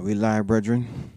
We 0.00 0.14
live, 0.14 0.46
brethren? 0.46 1.10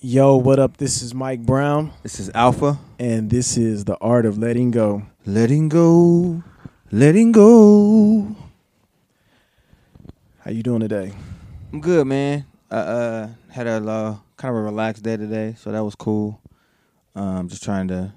Yo, 0.00 0.36
what 0.36 0.58
up? 0.58 0.76
This 0.76 1.02
is 1.02 1.14
Mike 1.14 1.40
Brown, 1.44 1.92
This 2.02 2.18
is 2.20 2.30
Alfpha. 2.30 2.78
and 2.98 3.28
this 3.30 3.56
is 3.56 3.84
the 3.84 3.96
art 3.98 4.24
of 4.24 4.38
letting 4.38 4.70
go. 4.70 5.02
Letting 5.26 5.68
go, 5.68 6.42
letting 6.90 7.32
go. 7.32 8.34
How 10.40 10.50
you 10.50 10.62
doing 10.62 10.80
today? 10.80 11.12
I'm 11.72 11.80
good, 11.80 12.06
man. 12.06 12.46
I 12.70 12.76
uh, 12.76 13.28
had 13.50 13.66
a 13.66 13.70
uh, 13.88 14.16
kind 14.36 14.54
of 14.54 14.60
a 14.60 14.62
relaxed 14.62 15.02
day 15.02 15.16
today, 15.16 15.54
so 15.58 15.72
that 15.72 15.84
was 15.84 15.94
cool. 15.94 16.40
Um, 17.14 17.48
just 17.48 17.62
trying 17.62 17.88
to 17.88 18.12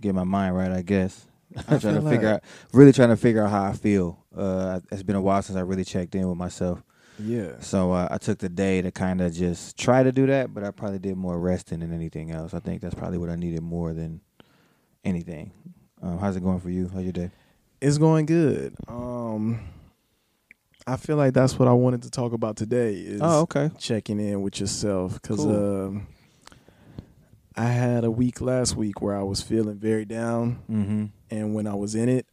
get 0.00 0.14
my 0.14 0.24
mind 0.24 0.56
right, 0.56 0.70
I 0.70 0.82
guess. 0.82 1.26
I 1.68 1.78
trying 1.78 2.00
to 2.02 2.08
figure 2.08 2.28
out, 2.28 2.42
really 2.72 2.92
trying 2.92 3.08
to 3.08 3.16
figure 3.16 3.42
out 3.42 3.50
how 3.50 3.64
I 3.64 3.72
feel. 3.72 4.18
Uh, 4.36 4.80
it's 4.92 5.02
been 5.02 5.16
a 5.16 5.20
while 5.22 5.42
since 5.42 5.56
I 5.56 5.62
really 5.62 5.84
checked 5.84 6.14
in 6.14 6.28
with 6.28 6.38
myself, 6.38 6.82
Yeah. 7.22 7.52
so 7.60 7.92
uh, 7.92 8.08
I 8.10 8.18
took 8.18 8.38
the 8.38 8.48
day 8.48 8.80
to 8.82 8.90
kind 8.90 9.20
of 9.20 9.32
just 9.32 9.76
try 9.76 10.02
to 10.02 10.12
do 10.12 10.26
that. 10.26 10.52
But 10.54 10.64
I 10.64 10.70
probably 10.70 10.98
did 10.98 11.16
more 11.16 11.38
resting 11.38 11.80
than 11.80 11.92
anything 11.92 12.30
else. 12.30 12.54
I 12.54 12.60
think 12.60 12.80
that's 12.82 12.94
probably 12.94 13.18
what 13.18 13.30
I 13.30 13.36
needed 13.36 13.62
more 13.62 13.92
than 13.92 14.20
anything. 15.04 15.52
Um, 16.02 16.18
how's 16.18 16.36
it 16.36 16.42
going 16.42 16.60
for 16.60 16.70
you? 16.70 16.88
How's 16.92 17.02
your 17.04 17.12
day? 17.12 17.30
It's 17.80 17.98
going 17.98 18.26
good. 18.26 18.74
Um 18.88 19.60
I 20.86 20.96
feel 20.96 21.16
like 21.16 21.34
that's 21.34 21.58
what 21.58 21.68
I 21.68 21.72
wanted 21.72 22.02
to 22.02 22.10
talk 22.10 22.32
about 22.32 22.56
today 22.56 22.94
is 22.94 23.20
Oh, 23.22 23.40
okay. 23.42 23.70
checking 23.78 24.18
in 24.18 24.40
with 24.42 24.60
yourself 24.60 25.20
cuz 25.22 25.36
Cool. 25.36 25.86
um 25.86 26.06
I 27.56 27.64
had 27.66 28.04
a 28.04 28.10
week 28.10 28.40
last 28.40 28.76
week 28.76 29.00
where 29.02 29.16
I 29.16 29.22
was 29.22 29.42
feeling 29.42 29.76
very 29.78 30.04
down 30.04 30.60
Mm-hmm. 30.70 31.04
and 31.30 31.54
when 31.54 31.66
I 31.66 31.74
was 31.74 31.94
in 31.94 32.08
it, 32.08 32.26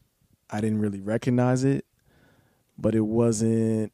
I 0.50 0.62
didn't 0.62 0.80
really 0.80 1.02
recognize 1.02 1.64
it, 1.66 1.86
but 2.78 2.96
it 2.96 3.02
wasn't 3.06 3.92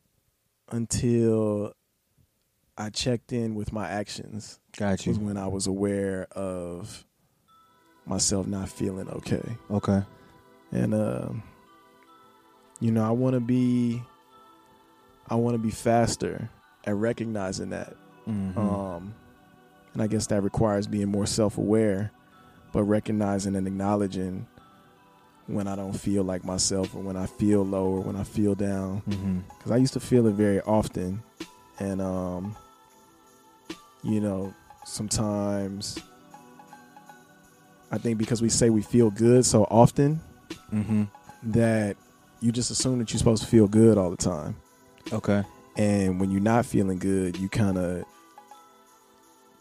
until 0.74 1.74
I 2.78 2.90
checked 2.90 3.32
in 3.32 3.54
with 3.54 3.72
my 3.72 3.88
actions 3.88 4.60
Got 4.76 5.06
was 5.06 5.20
you. 5.20 5.26
when 5.26 5.38
I 5.38 5.48
was 5.48 5.68
aware 5.68 6.28
of 6.32 7.06
myself 8.06 8.48
not 8.48 8.68
feeling 8.68 9.08
okay. 9.10 9.58
Okay. 9.72 10.02
And 10.72 10.94
um 10.94 11.44
you 12.80 12.92
know, 12.92 13.04
I 13.04 13.12
want 13.12 13.36
to 13.36 13.40
be 13.40 14.02
I 15.30 15.36
want 15.36 15.54
to 15.54 15.60
be 15.60 15.70
faster 15.70 16.50
at 16.86 16.96
recognizing 16.96 17.70
that. 17.70 17.96
Mm-hmm. 18.28 18.58
Um 18.58 19.14
and 19.94 20.02
I 20.02 20.08
guess 20.08 20.26
that 20.28 20.42
requires 20.42 20.88
being 20.88 21.10
more 21.10 21.28
self-aware, 21.28 22.12
but 22.72 22.84
recognizing 22.84 23.56
and 23.56 23.68
acknowledging 23.68 24.48
when 25.48 25.68
I 25.68 25.76
don't 25.76 25.94
feel 25.94 26.24
like 26.24 26.44
myself 26.46 26.96
or 26.96 27.02
when 27.02 27.18
I 27.18 27.26
feel 27.26 27.66
low 27.66 27.86
or 27.86 28.00
when 28.02 28.16
I 28.16 28.24
feel 28.24 28.56
down 28.56 29.02
mm-hmm. 29.08 29.40
because 29.58 29.72
I 29.72 29.78
used 29.78 29.94
to 29.94 30.00
feel 30.00 30.26
it 30.28 30.34
very 30.34 30.62
often, 30.62 31.22
and 31.80 32.02
um, 32.02 32.56
you 34.04 34.20
know, 34.22 34.54
sometimes 34.86 35.98
I 37.92 37.98
think 37.98 38.18
because 38.18 38.42
we 38.42 38.50
say 38.50 38.70
we 38.70 38.82
feel 38.82 39.10
good 39.12 39.46
so 39.46 39.64
often 39.66 40.20
Mm-hmm. 40.72 41.04
that 41.52 41.98
you 42.42 42.52
just 42.52 42.72
assume 42.72 43.00
that 43.00 43.12
you're 43.12 43.18
supposed 43.20 43.44
to 43.44 43.50
feel 43.50 43.68
good 43.68 43.98
all 43.98 44.10
the 44.10 44.18
time, 44.18 44.56
Okay. 45.12 45.44
and 45.78 46.20
when 46.20 46.32
you're 46.32 46.42
not 46.42 46.66
feeling 46.66 47.00
good, 47.00 47.38
you 47.38 47.48
kind 47.50 47.78
of 47.78 48.04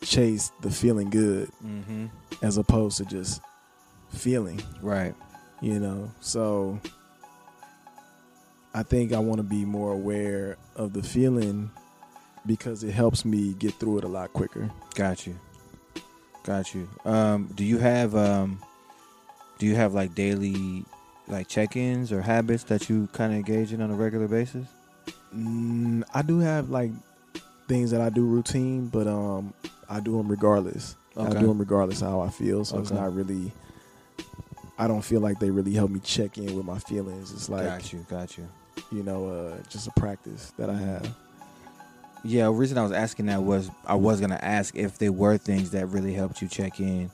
chase 0.02 0.50
the 0.62 0.70
feeling 0.70 1.10
good 1.10 1.50
Mm-hmm. 1.64 2.06
as 2.42 2.56
opposed 2.56 2.98
to 2.98 3.04
just 3.04 3.40
feeling. 4.10 4.60
Right. 4.80 5.14
You 5.62 5.78
know 5.80 6.10
so 6.20 6.78
i 8.74 8.82
think 8.82 9.12
i 9.12 9.18
want 9.18 9.38
to 9.38 9.42
be 9.44 9.64
more 9.64 9.92
aware 9.92 10.56
of 10.76 10.92
the 10.92 11.02
feeling 11.02 11.70
because 12.46 12.82
it 12.84 12.92
helps 12.92 13.24
me 13.24 13.54
get 13.54 13.72
through 13.74 13.98
it 13.98 14.04
a 14.04 14.08
lot 14.08 14.32
quicker 14.32 14.68
Got 14.94 15.26
you. 15.26 15.38
Got 16.44 16.74
you. 16.74 16.86
Um, 17.06 17.48
do 17.54 17.64
you 17.64 17.78
have 17.78 18.14
um, 18.16 18.60
do 19.58 19.64
you 19.66 19.74
have 19.76 19.94
like 19.94 20.14
daily 20.14 20.84
like 21.28 21.46
check-ins 21.48 22.10
or 22.12 22.20
habits 22.20 22.64
that 22.64 22.88
you 22.90 23.08
kind 23.12 23.32
of 23.32 23.38
engage 23.38 23.72
in 23.72 23.80
on 23.80 23.90
a 23.90 23.94
regular 23.94 24.26
basis? 24.28 24.66
mm, 25.34 26.02
i 26.12 26.20
do 26.20 26.40
have 26.40 26.68
like 26.68 26.90
things 27.68 27.90
that 27.92 28.00
i 28.00 28.10
do 28.10 28.24
routine 28.26 28.88
but 28.88 29.06
um 29.06 29.54
i 29.88 29.98
do 30.00 30.16
them 30.16 30.28
regardless 30.28 30.96
i 31.16 31.28
do 31.30 31.46
them 31.46 31.58
regardless 31.58 32.02
of 32.02 32.08
how 32.08 32.20
i 32.20 32.28
feel 32.28 32.64
so 32.64 32.78
it's 32.80 32.90
not 32.90 33.14
really 33.14 33.50
i 34.78 34.86
don't 34.88 35.02
feel 35.02 35.20
like 35.20 35.38
they 35.38 35.50
really 35.50 35.72
help 35.72 35.90
me 35.90 36.00
check 36.00 36.38
in 36.38 36.54
with 36.56 36.64
my 36.64 36.78
feelings 36.78 37.32
it's 37.32 37.48
like 37.48 37.64
got 37.64 37.92
you. 37.92 38.06
Got 38.08 38.38
you. 38.38 38.48
you 38.90 39.02
know 39.02 39.28
uh 39.28 39.62
just 39.68 39.86
a 39.86 39.92
practice 39.92 40.52
that 40.58 40.70
i 40.70 40.74
have 40.76 41.06
Yeah, 42.24 42.44
the 42.44 42.52
reason 42.52 42.78
I 42.78 42.82
was 42.84 42.92
asking 42.92 43.26
that 43.26 43.42
was 43.42 43.68
I 43.84 43.96
was 43.96 44.20
gonna 44.20 44.38
ask 44.40 44.76
if 44.76 44.96
there 44.98 45.10
were 45.12 45.36
things 45.38 45.70
that 45.72 45.86
really 45.86 46.14
helped 46.14 46.40
you 46.40 46.46
check 46.48 46.78
in 46.78 47.10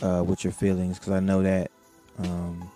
uh, 0.00 0.24
with 0.26 0.42
your 0.42 0.54
feelings 0.54 0.98
because 0.98 1.12
I 1.12 1.20
know 1.20 1.42
that 1.42 1.70
um, 2.18 2.70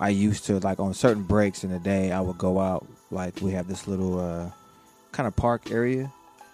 I 0.00 0.08
used 0.08 0.46
to 0.46 0.58
like 0.60 0.80
on 0.80 0.94
certain 0.94 1.24
breaks 1.24 1.62
in 1.62 1.70
the 1.70 1.78
day 1.78 2.10
I 2.10 2.20
would 2.22 2.38
go 2.38 2.58
out 2.58 2.86
like 3.10 3.38
we 3.42 3.52
have 3.52 3.68
this 3.68 3.86
little 3.86 4.18
uh, 4.18 4.50
kind 5.12 5.26
of 5.26 5.36
park 5.36 5.70
area 5.70 6.10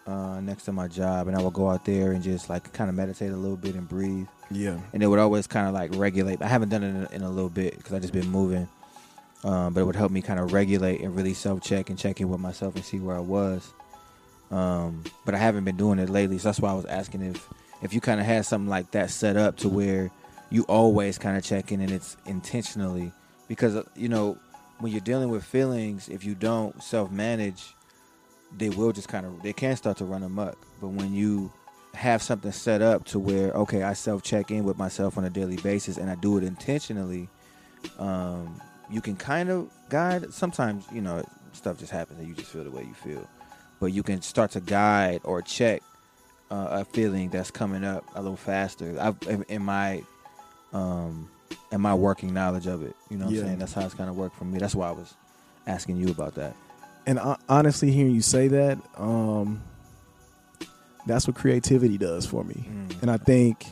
uh, 0.07 0.41
next 0.41 0.65
to 0.65 0.73
my 0.73 0.89
job 0.89 1.29
and 1.29 1.37
I 1.37 1.43
would 1.43 1.55
go 1.55 1.71
out 1.71 1.85
there 1.85 2.13
and 2.13 2.23
just 2.23 2.51
like 2.51 2.73
kind 2.73 2.91
of 2.91 2.97
meditate 2.97 3.31
a 3.31 3.37
little 3.37 3.57
bit 3.57 3.75
and 3.75 3.89
breathe 3.89 4.27
yeah 4.51 4.79
and 4.93 5.03
it 5.03 5.07
would 5.07 5.19
always 5.19 5.47
kind 5.47 5.67
of 5.67 5.75
like 5.75 5.95
regulate. 5.95 6.43
I 6.43 6.47
haven't 6.49 6.69
done 6.69 6.83
it 6.83 6.89
in 6.89 6.97
a, 6.97 7.09
in 7.17 7.23
a 7.23 7.31
little 7.31 7.51
bit 7.51 7.77
because 7.77 7.93
I 7.93 7.99
just 7.99 8.13
been 8.13 8.29
moving, 8.29 8.69
um, 9.43 9.73
but 9.73 9.81
it 9.81 9.85
would 9.85 9.97
help 9.97 10.13
me 10.13 10.23
kind 10.23 10.39
of 10.39 10.53
regulate 10.53 11.01
and 11.01 11.15
really 11.17 11.35
self 11.35 11.63
check 11.63 11.91
and 11.91 11.99
check 11.99 12.21
in 12.21 12.29
with 12.29 12.41
myself 12.41 12.75
and 12.77 12.85
see 12.85 12.99
where 12.99 13.17
I 13.17 13.21
was. 13.21 13.73
Um, 14.51 15.03
but 15.25 15.35
I 15.35 15.39
haven't 15.39 15.65
been 15.65 15.77
doing 15.77 15.99
it 15.99 16.09
lately, 16.09 16.39
so 16.39 16.49
that's 16.49 16.61
why 16.61 16.71
I 16.71 16.75
was 16.75 16.85
asking 16.85 17.23
if 17.23 17.49
if 17.83 17.93
you 17.93 18.01
kind 18.01 18.21
of 18.21 18.27
had 18.27 18.47
something 18.47 18.69
like 18.69 18.91
that 18.93 19.11
set 19.11 19.37
up 19.37 19.57
to 19.59 19.69
where 19.69 20.11
you 20.51 20.65
always 20.65 21.19
kind 21.19 21.37
of 21.37 21.43
check 21.43 21.73
in 21.73 21.81
and 21.81 21.91
it's 21.91 22.17
intentionally 22.27 23.13
because 23.49 23.75
uh, 23.75 23.83
you 23.97 24.09
know 24.09 24.39
when 24.79 24.93
you're 24.93 25.01
dealing 25.01 25.31
with 25.31 25.45
feelings, 25.45 26.09
if 26.09 26.25
you 26.25 26.35
don't 26.35 26.83
self 26.83 27.11
manage, 27.11 27.75
they 28.57 28.69
will 28.71 28.93
just 28.93 29.09
kind 29.09 29.27
of 29.27 29.43
they 29.43 29.53
can 29.53 29.77
start 29.77 29.97
to 29.99 30.05
run 30.05 30.23
amok. 30.23 30.57
But 30.81 30.89
when 30.89 31.13
you 31.15 31.53
have 31.95 32.23
something 32.23 32.51
set 32.53 32.83
up 32.83 33.05
to 33.07 33.19
where 33.19 33.53
okay, 33.53 33.83
I 33.83 33.93
self 33.95 34.23
check 34.23 34.51
in 34.51 34.65
with 34.65 34.77
myself 34.79 35.17
on 35.19 35.25
a 35.25 35.31
daily 35.31 35.57
basis 35.57 35.97
and 35.97 36.11
I 36.11 36.15
do 36.17 36.37
it 36.39 36.45
intentionally, 36.45 37.29
um, 37.99 38.61
you 38.91 39.01
can 39.01 39.17
kind 39.17 39.51
of 39.51 39.71
guide. 39.89 40.33
Sometimes 40.33 40.85
you 40.93 41.01
know 41.01 41.25
stuff 41.53 41.79
just 41.79 41.93
happens 41.93 42.19
and 42.19 42.29
you 42.29 42.35
just 42.35 42.51
feel 42.51 42.65
the 42.65 42.71
way 42.71 42.83
you 42.83 42.95
feel, 42.95 43.27
but 43.81 43.87
you 43.87 44.03
can 44.03 44.21
start 44.23 44.51
to 44.53 44.61
guide 44.61 45.21
or 45.25 45.41
check 45.43 45.83
uh, 46.51 46.69
a 46.71 46.85
feeling 46.85 47.29
that's 47.31 47.51
coming 47.51 47.85
up 47.85 48.05
a 48.15 48.21
little 48.23 48.37
faster. 48.37 48.97
I've, 49.01 49.17
in, 49.29 49.45
in 49.49 49.63
my 49.63 50.03
um, 50.73 51.29
in 51.71 51.81
my 51.81 51.95
working 51.95 52.35
knowledge 52.35 52.67
of 52.67 52.83
it, 52.83 52.95
you 53.11 53.17
know, 53.17 53.27
what 53.27 53.35
Yeah. 53.35 53.41
I'm 53.43 53.47
saying 53.47 53.59
that's 53.59 53.73
how 53.73 53.85
it's 53.85 53.95
kind 53.95 54.11
of 54.11 54.17
worked 54.17 54.37
for 54.37 54.45
me. 54.45 54.59
That's 54.59 54.75
why 54.75 54.89
I 54.89 54.93
was 54.93 55.15
asking 55.67 55.97
you 55.97 56.09
about 56.11 56.35
that. 56.35 56.57
And 57.07 57.19
honestly 57.49 57.91
hearing 57.91 58.15
you 58.15 58.23
say 58.23 58.49
that 58.49 58.79
um 58.97 59.63
that's 61.07 61.27
what 61.27 61.37
creativity 61.37 61.99
does 61.99 62.25
for 62.27 62.43
me 62.45 62.65
Mm. 62.69 63.03
and 63.03 63.11
i 63.11 63.17
think 63.17 63.67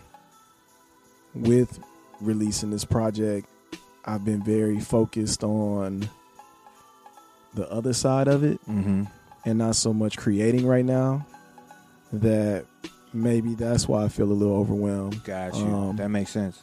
with 1.34 1.78
releasing 2.20 2.70
this 2.70 2.84
project 2.84 3.48
i've 4.04 4.24
been 4.24 4.42
very 4.42 4.80
focused 4.80 5.42
on 5.42 6.08
the 7.54 7.70
other 7.70 7.92
side 7.92 8.28
of 8.28 8.44
it 8.44 8.60
Mm-hmm. 8.68 9.04
and 9.44 9.58
not 9.58 9.76
so 9.76 9.92
much 9.92 10.16
creating 10.18 10.66
right 10.66 10.84
now 10.84 11.26
that 12.12 12.66
maybe 13.14 13.54
that's 13.54 13.88
why 13.88 14.04
i 14.04 14.08
feel 14.08 14.30
a 14.30 14.34
little 14.34 14.56
overwhelmed 14.56 15.22
Got 15.24 15.54
you. 15.56 15.64
Um, 15.64 15.96
that 15.96 16.08
makes 16.10 16.30
sense. 16.30 16.60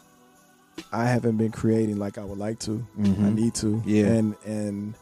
i 0.91 1.05
haven't 1.05 1.37
been 1.37 1.51
creating 1.51 1.97
like 1.97 2.17
i 2.17 2.23
would 2.23 2.37
like 2.37 2.59
to 2.59 2.85
Mhm. 2.99 3.25
I 3.25 3.29
need 3.31 3.53
to. 3.55 3.81
Yeah. 3.85 4.05
And 4.07 4.35
and 4.45 4.93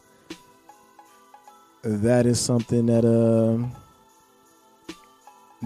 that 1.84 2.26
is 2.26 2.40
something 2.40 2.86
that 2.88 3.06
um 3.06 3.72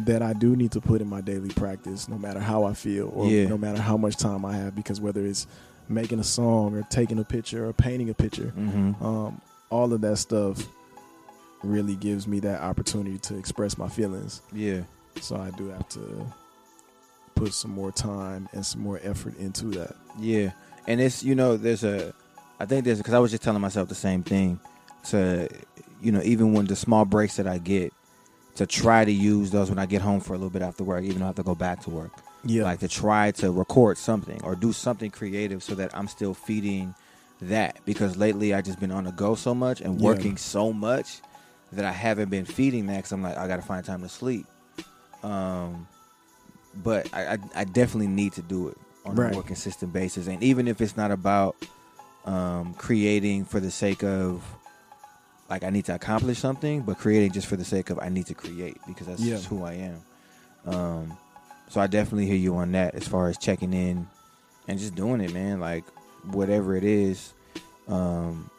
that 0.05 0.21
I 0.21 0.33
do 0.33 0.55
need 0.55 0.71
to 0.71 0.81
put 0.81 1.01
in 1.01 1.07
my 1.09 1.21
daily 1.21 1.49
practice 1.49 2.07
no 2.07 2.17
matter 2.17 2.39
how 2.39 2.63
I 2.63 2.73
feel 2.73 3.11
or 3.13 3.27
Yeah. 3.29 3.47
no 3.49 3.57
matter 3.57 3.81
how 3.81 3.97
much 3.97 4.15
time 4.17 4.45
I 4.45 4.53
have 4.55 4.75
because 4.75 5.01
whether 5.01 5.25
it's 5.25 5.47
making 5.89 6.19
a 6.19 6.23
song 6.23 6.75
or 6.75 6.83
taking 6.83 7.19
a 7.19 7.23
picture 7.25 7.67
or 7.67 7.73
painting 7.73 8.09
a 8.09 8.13
picture 8.13 8.53
Mm-hmm. 8.57 9.03
um 9.05 9.41
all 9.69 9.91
of 9.93 10.01
that 10.01 10.17
stuff 10.17 10.65
really 11.63 11.95
gives 11.95 12.27
me 12.27 12.39
that 12.41 12.61
opportunity 12.61 13.17
to 13.19 13.37
express 13.37 13.77
my 13.77 13.87
feelings 13.89 14.41
Yeah. 14.53 14.81
so 15.19 15.35
I 15.35 15.51
do 15.51 15.67
have 15.69 15.87
to 15.89 16.25
put 17.35 17.53
some 17.53 17.71
more 17.71 17.91
time 17.91 18.47
and 18.53 18.65
some 18.65 18.81
more 18.81 18.99
effort 19.03 19.37
into 19.39 19.65
that 19.71 19.95
Yeah, 20.19 20.51
and 20.87 21.01
it's 21.01 21.23
you 21.23 21.35
know 21.35 21.57
there's 21.57 21.83
a, 21.83 22.13
I 22.59 22.65
think 22.65 22.85
there's 22.85 22.97
because 22.99 23.13
I 23.13 23.19
was 23.19 23.31
just 23.31 23.43
telling 23.43 23.61
myself 23.61 23.89
the 23.89 23.95
same 23.95 24.23
thing, 24.23 24.59
to 25.09 25.49
you 26.01 26.11
know 26.11 26.21
even 26.23 26.53
when 26.53 26.65
the 26.65 26.75
small 26.75 27.05
breaks 27.05 27.37
that 27.37 27.47
I 27.47 27.57
get, 27.57 27.93
to 28.55 28.65
try 28.65 29.05
to 29.05 29.11
use 29.11 29.51
those 29.51 29.69
when 29.69 29.79
I 29.79 29.85
get 29.85 30.01
home 30.01 30.19
for 30.19 30.33
a 30.33 30.37
little 30.37 30.49
bit 30.49 30.61
after 30.61 30.83
work, 30.83 31.03
even 31.03 31.19
though 31.19 31.25
I 31.25 31.27
have 31.27 31.35
to 31.35 31.43
go 31.43 31.55
back 31.55 31.81
to 31.83 31.89
work, 31.89 32.11
yeah 32.43 32.63
like 32.63 32.79
to 32.79 32.87
try 32.87 33.31
to 33.31 33.51
record 33.51 33.97
something 33.97 34.41
or 34.43 34.55
do 34.55 34.73
something 34.73 35.11
creative 35.11 35.63
so 35.63 35.75
that 35.75 35.95
I'm 35.95 36.07
still 36.07 36.33
feeding 36.33 36.93
that 37.41 37.77
because 37.85 38.17
lately 38.17 38.53
I've 38.53 38.65
just 38.65 38.79
been 38.79 38.91
on 38.91 39.05
the 39.05 39.11
go 39.11 39.35
so 39.35 39.53
much 39.55 39.81
and 39.81 39.99
Yeah. 39.99 40.07
working 40.07 40.37
so 40.37 40.71
much 40.73 41.21
that 41.71 41.85
I 41.85 41.91
haven't 41.91 42.29
been 42.29 42.45
feeding 42.45 42.87
that 42.87 42.97
because 42.97 43.11
I'm 43.11 43.23
like 43.23 43.37
I 43.37 43.47
got 43.47 43.55
to 43.55 43.61
find 43.61 43.83
time 43.85 44.01
to 44.01 44.09
sleep. 44.09 44.45
Um, 45.23 45.87
but 46.83 47.07
I, 47.13 47.33
I, 47.33 47.37
I 47.55 47.63
definitely 47.63 48.07
need 48.07 48.33
to 48.33 48.41
do 48.41 48.69
it 48.69 48.77
on 49.05 49.17
Right. 49.17 49.31
a 49.31 49.33
more 49.33 49.43
consistent 49.43 49.91
basis, 49.93 50.27
and 50.27 50.41
even 50.43 50.67
if 50.67 50.79
it's 50.81 50.95
not 50.95 51.11
about 51.11 51.55
um, 52.25 52.73
creating 52.75 53.45
for 53.45 53.59
the 53.59 53.71
sake 53.71 54.03
of 54.03 54.43
like 55.51 55.63
I 55.65 55.69
need 55.69 55.83
to 55.85 55.93
accomplish 55.95 56.39
something, 56.39 56.81
but 56.81 56.97
creating 56.97 57.33
just 57.33 57.45
for 57.45 57.57
the 57.57 57.65
sake 57.65 57.89
of 57.89 57.99
I 57.99 58.07
need 58.07 58.25
to 58.27 58.33
create 58.33 58.77
because 58.87 59.05
that's 59.07 59.21
Yeah. 59.21 59.35
just 59.35 59.47
who 59.47 59.63
I 59.65 59.73
am. 59.73 60.01
Um, 60.65 61.17
so 61.67 61.81
I 61.81 61.87
definitely 61.87 62.25
hear 62.25 62.37
you 62.37 62.55
on 62.55 62.71
that 62.71 62.95
as 62.95 63.05
far 63.05 63.27
as 63.27 63.37
checking 63.37 63.73
in 63.73 64.07
and 64.69 64.79
just 64.79 64.95
doing 64.95 65.19
it, 65.19 65.33
man. 65.33 65.59
Like 65.59 65.83
whatever 66.31 66.75
it 66.77 66.85
is. 66.85 67.33
Um, 67.89 68.49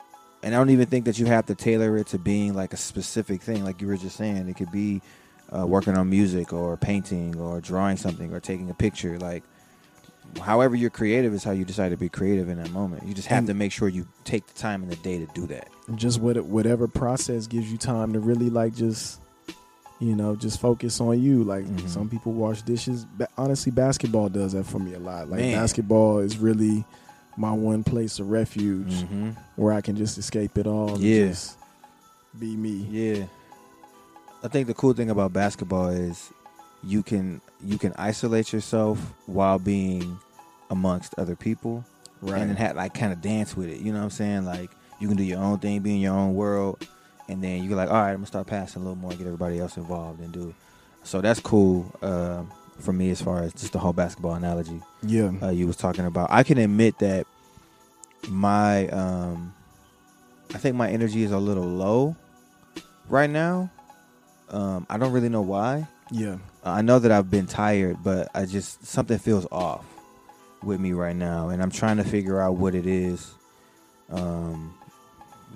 and 0.42 0.54
I 0.54 0.58
don't 0.58 0.68
even 0.68 0.86
think 0.86 1.06
that 1.06 1.18
you 1.18 1.24
have 1.26 1.46
to 1.46 1.54
tailor 1.54 1.96
it 1.96 2.08
to 2.08 2.18
being 2.18 2.52
like 2.52 2.74
a 2.74 2.76
specific 2.76 3.40
thing, 3.40 3.64
like 3.64 3.80
you 3.80 3.86
were 3.86 3.96
just 3.96 4.16
saying. 4.16 4.46
It 4.48 4.56
could 4.56 4.70
be 4.72 5.00
uh, 5.50 5.66
working 5.66 5.96
on 5.96 6.10
music 6.10 6.52
or 6.52 6.76
painting 6.76 7.38
or 7.38 7.60
drawing 7.62 7.96
something 7.96 8.34
or 8.34 8.40
taking 8.40 8.68
a 8.68 8.74
picture. 8.74 9.18
Like, 9.18 9.44
however 10.40 10.74
you're 10.74 10.90
creative 10.90 11.34
is 11.34 11.44
how 11.44 11.50
you 11.52 11.64
decide 11.64 11.90
to 11.90 11.96
be 11.96 12.08
creative 12.08 12.48
in 12.48 12.58
that 12.62 12.70
moment. 12.70 13.06
You 13.06 13.14
just 13.14 13.28
have 13.28 13.46
to 13.46 13.54
make 13.54 13.72
sure 13.72 13.88
you 13.88 14.06
take 14.24 14.46
the 14.46 14.54
time 14.54 14.82
in 14.82 14.88
the 14.88 14.96
day 14.96 15.18
to 15.18 15.26
do 15.34 15.46
that. 15.48 15.68
just 15.96 16.20
what 16.20 16.36
whatever 16.44 16.88
process 16.88 17.46
gives 17.46 17.70
you 17.70 17.76
time 17.78 18.12
to 18.12 18.20
really 18.20 18.48
like 18.50 18.74
just 18.74 19.20
you 20.00 20.16
know 20.16 20.34
just 20.34 20.60
focus 20.60 21.00
on 21.00 21.20
you 21.22 21.44
like 21.44 21.64
Mhm. 21.64 21.88
some 21.88 22.08
people 22.08 22.32
wash 22.32 22.62
dishes 22.62 23.04
honestly 23.36 23.70
basketball 23.70 24.28
does 24.28 24.52
that 24.52 24.64
for 24.64 24.78
me 24.78 24.94
a 24.94 24.98
lot 24.98 25.28
like 25.30 25.40
Man. 25.40 25.52
basketball 25.60 26.18
is 26.18 26.38
really 26.38 26.84
my 27.36 27.52
one 27.52 27.84
place 27.84 28.18
of 28.18 28.30
refuge 28.30 28.92
Mm-hmm. 29.04 29.30
where 29.56 29.72
i 29.72 29.80
can 29.80 29.94
just 29.96 30.18
escape 30.18 30.56
it 30.58 30.66
all 30.66 30.98
Yes, 30.98 31.56
Yeah. 32.34 32.40
be 32.40 32.56
me 32.56 32.86
Yeah. 32.90 33.24
I 34.42 34.48
think 34.48 34.66
the 34.66 34.74
cool 34.74 34.92
thing 34.92 35.10
about 35.10 35.32
basketball 35.32 35.88
is 35.90 36.30
you 36.84 37.02
can 37.02 37.40
you 37.64 37.78
can 37.78 37.92
isolate 37.96 38.52
yourself 38.52 38.98
while 39.26 39.58
being 39.58 40.18
amongst 40.70 41.14
other 41.18 41.36
people 41.36 41.84
right 42.20 42.40
and 42.40 42.50
then 42.50 42.56
have 42.56 42.76
like 42.76 42.94
kind 42.94 43.12
of 43.12 43.20
dance 43.20 43.56
with 43.56 43.68
it. 43.68 43.78
You 43.78 43.92
know 43.92 43.98
what 43.98 44.04
I'm 44.04 44.10
saying? 44.10 44.44
Like 44.44 44.70
you 45.00 45.08
can 45.08 45.16
do 45.16 45.22
your 45.24 45.40
own 45.40 45.58
thing, 45.58 45.80
be 45.80 45.94
in 45.94 46.00
your 46.00 46.14
own 46.14 46.34
world, 46.34 46.86
and 47.28 47.42
then 47.42 47.64
you're 47.64 47.76
like, 47.76 47.88
all 47.88 47.94
right, 47.94 48.10
I'm 48.10 48.16
gonna 48.16 48.26
start 48.26 48.46
passing 48.46 48.82
a 48.82 48.84
little 48.84 48.96
more, 48.96 49.10
and 49.10 49.18
get 49.18 49.26
everybody 49.26 49.58
else 49.58 49.76
involved, 49.76 50.20
and 50.20 50.32
do. 50.32 50.54
So 51.04 51.20
that's 51.20 51.40
cool 51.40 51.92
uh, 52.02 52.42
for 52.78 52.92
me 52.92 53.10
as 53.10 53.20
far 53.20 53.42
as 53.42 53.52
just 53.52 53.72
the 53.72 53.78
whole 53.78 53.92
basketball 53.92 54.34
analogy 54.34 54.80
yeah 55.02 55.32
uh, 55.42 55.50
you 55.50 55.66
was 55.66 55.76
talking 55.76 56.06
about. 56.06 56.30
I 56.30 56.42
can 56.42 56.58
admit 56.58 56.98
that 57.00 57.26
my 58.28 58.88
um, 58.88 59.52
I 60.54 60.58
think 60.58 60.76
my 60.76 60.90
energy 60.90 61.22
is 61.22 61.32
a 61.32 61.38
little 61.38 61.64
low 61.64 62.16
right 63.08 63.30
now. 63.30 63.70
Um, 64.50 64.86
I 64.90 64.98
don't 64.98 65.12
really 65.12 65.28
know 65.28 65.42
why. 65.42 65.86
yeah 66.10 66.36
I 66.64 66.82
know 66.82 66.98
that 66.98 67.10
I've 67.10 67.30
been 67.30 67.46
tired, 67.46 67.98
but 68.02 68.28
I 68.34 68.44
just 68.46 68.84
something 68.86 69.18
feels 69.18 69.46
off 69.50 69.84
with 70.62 70.78
me 70.80 70.92
right 70.92 71.16
now, 71.16 71.48
and 71.48 71.60
I'm 71.62 71.70
trying 71.70 71.96
to 71.96 72.04
figure 72.04 72.40
out 72.40 72.54
what 72.56 72.74
it 72.74 72.86
is. 72.86 73.32
Um, 74.10 74.74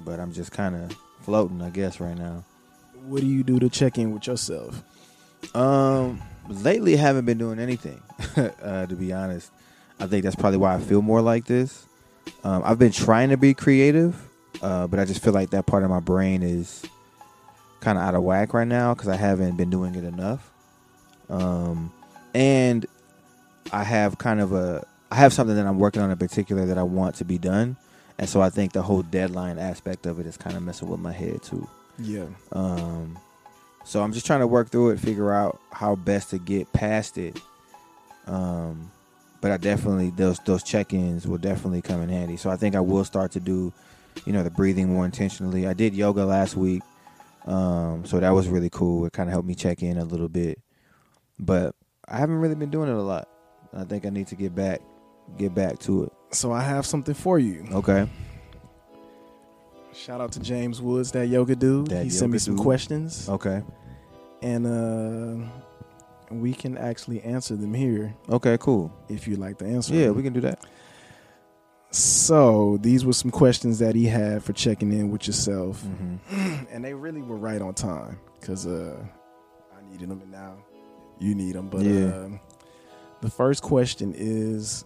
but 0.04 0.18
I'm 0.18 0.32
just 0.32 0.50
kind 0.52 0.74
of 0.74 0.96
floating, 1.22 1.62
I 1.62 1.70
guess, 1.70 2.00
right 2.00 2.16
now. 2.16 2.44
what 3.06 3.20
do 3.20 3.26
you 3.26 3.42
do 3.44 3.58
to 3.60 3.68
check 3.68 3.98
in 3.98 4.12
with 4.12 4.26
yourself 4.26 4.82
Um, 5.54 6.20
lately, 6.48 6.96
haven't 6.96 7.24
been 7.24 7.38
doing 7.38 7.58
anything. 7.58 8.02
uh, 8.62 8.86
to 8.86 8.94
be 8.96 9.12
honest, 9.12 9.50
I 10.00 10.06
think 10.06 10.24
that's 10.24 10.36
probably 10.36 10.58
why 10.58 10.74
I 10.74 10.80
feel 10.80 11.02
more 11.02 11.20
like 11.22 11.44
this. 11.46 11.84
Um, 12.42 12.62
I've 12.64 12.78
been 12.78 12.92
trying 12.92 13.28
to 13.30 13.36
be 13.36 13.54
creative, 13.54 14.20
uh, 14.62 14.86
but 14.88 14.98
I 14.98 15.04
just 15.04 15.22
feel 15.22 15.32
like 15.32 15.50
that 15.50 15.66
part 15.66 15.84
of 15.84 15.90
my 15.90 16.00
brain 16.00 16.42
is 16.42 16.82
kind 17.80 17.96
of 17.98 18.02
out 18.04 18.14
of 18.14 18.22
whack 18.24 18.52
right 18.54 18.66
now 18.66 18.94
because 18.94 19.08
I 19.08 19.16
haven't 19.16 19.56
been 19.56 19.70
doing 19.70 19.94
it 19.94 20.02
enough. 20.04 20.50
Um, 21.28 21.92
and 22.34 22.86
I 23.72 23.82
have 23.82 24.18
kind 24.18 24.40
of 24.40 24.52
a 24.52 24.86
I 25.10 25.16
have 25.16 25.32
something 25.32 25.56
that 25.56 25.66
I'm 25.66 25.78
working 25.78 26.02
on 26.02 26.10
in 26.10 26.16
particular 26.16 26.66
that 26.66 26.78
I 26.78 26.82
want 26.82 27.16
to 27.16 27.24
be 27.24 27.38
done, 27.38 27.76
and 28.18 28.28
so 28.28 28.40
I 28.40 28.50
think 28.50 28.72
the 28.72 28.82
whole 28.82 29.02
deadline 29.02 29.58
aspect 29.58 30.06
of 30.06 30.20
it 30.20 30.26
is 30.26 30.36
kind 30.36 30.56
of 30.56 30.62
messing 30.62 30.88
with 30.88 31.00
my 31.00 31.12
head 31.12 31.42
too. 31.42 31.68
yeah 31.98 32.26
Um, 32.52 33.18
so 33.84 34.02
I'm 34.02 34.12
just 34.12 34.26
trying 34.26 34.40
to 34.40 34.46
work 34.48 34.70
through 34.70 34.90
it, 34.90 35.00
figure 35.00 35.32
out 35.32 35.60
how 35.70 35.94
best 35.94 36.30
to 36.30 36.38
get 36.38 36.72
past 36.72 37.18
it. 37.18 37.40
Um, 38.26 38.90
but 39.40 39.52
I 39.52 39.56
definitely 39.58 40.10
those 40.10 40.38
those 40.40 40.62
check-ins 40.64 41.26
will 41.26 41.38
definitely 41.38 41.82
come 41.82 42.02
in 42.02 42.08
handy. 42.08 42.36
So 42.36 42.50
I 42.50 42.56
think 42.56 42.74
I 42.74 42.80
will 42.80 43.04
start 43.04 43.30
to 43.32 43.40
do, 43.40 43.72
you 44.24 44.32
know, 44.32 44.42
the 44.42 44.50
breathing 44.50 44.92
more 44.92 45.04
intentionally. 45.04 45.68
I 45.68 45.72
did 45.72 45.94
yoga 45.94 46.24
last 46.24 46.56
week, 46.56 46.82
um, 47.46 48.04
so 48.04 48.18
that 48.18 48.30
was 48.30 48.48
really 48.48 48.70
cool. 48.70 49.06
It 49.06 49.12
kind 49.12 49.28
of 49.28 49.32
helped 49.32 49.46
me 49.46 49.54
check 49.54 49.82
in 49.82 49.98
a 49.98 50.04
little 50.04 50.28
bit, 50.28 50.58
but 51.38 51.74
I 52.08 52.18
haven't 52.18 52.36
really 52.36 52.54
been 52.54 52.70
doing 52.70 52.88
it 52.88 52.94
a 52.94 53.02
lot. 53.02 53.28
I 53.74 53.84
think 53.84 54.06
I 54.06 54.10
need 54.10 54.26
to 54.28 54.36
get 54.36 54.54
back, 54.54 54.80
get 55.36 55.54
back 55.54 55.78
to 55.80 56.04
it. 56.04 56.12
so 56.30 56.52
i 56.52 56.62
have 56.62 56.86
something 56.86 57.14
for 57.14 57.38
you 57.38 57.64
Okay. 57.72 58.08
shout 59.92 60.20
out 60.20 60.30
to 60.32 60.40
james 60.40 60.80
woods 60.80 61.10
that 61.12 61.26
yoga 61.28 61.56
dude 61.56 61.86
That 61.88 62.04
he 62.04 62.10
sent 62.10 62.32
me 62.32 62.38
some 62.38 62.54
dude. 62.56 62.62
questions 62.64 63.28
Okay. 63.28 63.62
and 64.42 64.66
uh 64.66 65.48
we 66.30 66.52
can 66.52 66.76
actually 66.76 67.20
answer 67.22 67.54
them 67.56 67.72
here 67.74 68.14
Okay. 68.28 68.56
Cool. 68.58 68.92
if 69.08 69.26
you'd 69.28 69.38
like 69.38 69.58
to 69.58 69.64
answer 69.66 69.94
Yeah, 69.94 70.10
we 70.10 70.22
can 70.22 70.32
do 70.32 70.40
that. 70.42 70.58
So 71.92 72.78
these 72.82 73.04
were 73.04 73.12
some 73.12 73.30
questions 73.30 73.78
that 73.78 73.94
he 73.94 74.06
had 74.06 74.42
for 74.42 74.52
checking 74.52 74.92
in 74.92 75.10
with 75.10 75.26
yourself, 75.26 75.80
hmm 75.82 76.16
and 76.72 76.84
they 76.84 76.92
really 76.94 77.22
were 77.22 77.36
right 77.36 77.62
on 77.62 77.74
time 77.74 78.18
because 78.40 78.66
uh, 78.66 78.96
I 79.72 79.90
needed 79.90 80.08
them, 80.10 80.20
and 80.20 80.30
now 80.32 80.56
you 81.18 81.34
need 81.34 81.54
them. 81.54 81.68
But 81.68 81.82
Yeah. 81.82 82.06
uh, 82.06 82.28
the 83.22 83.30
first 83.30 83.62
question 83.62 84.14
is, 84.16 84.84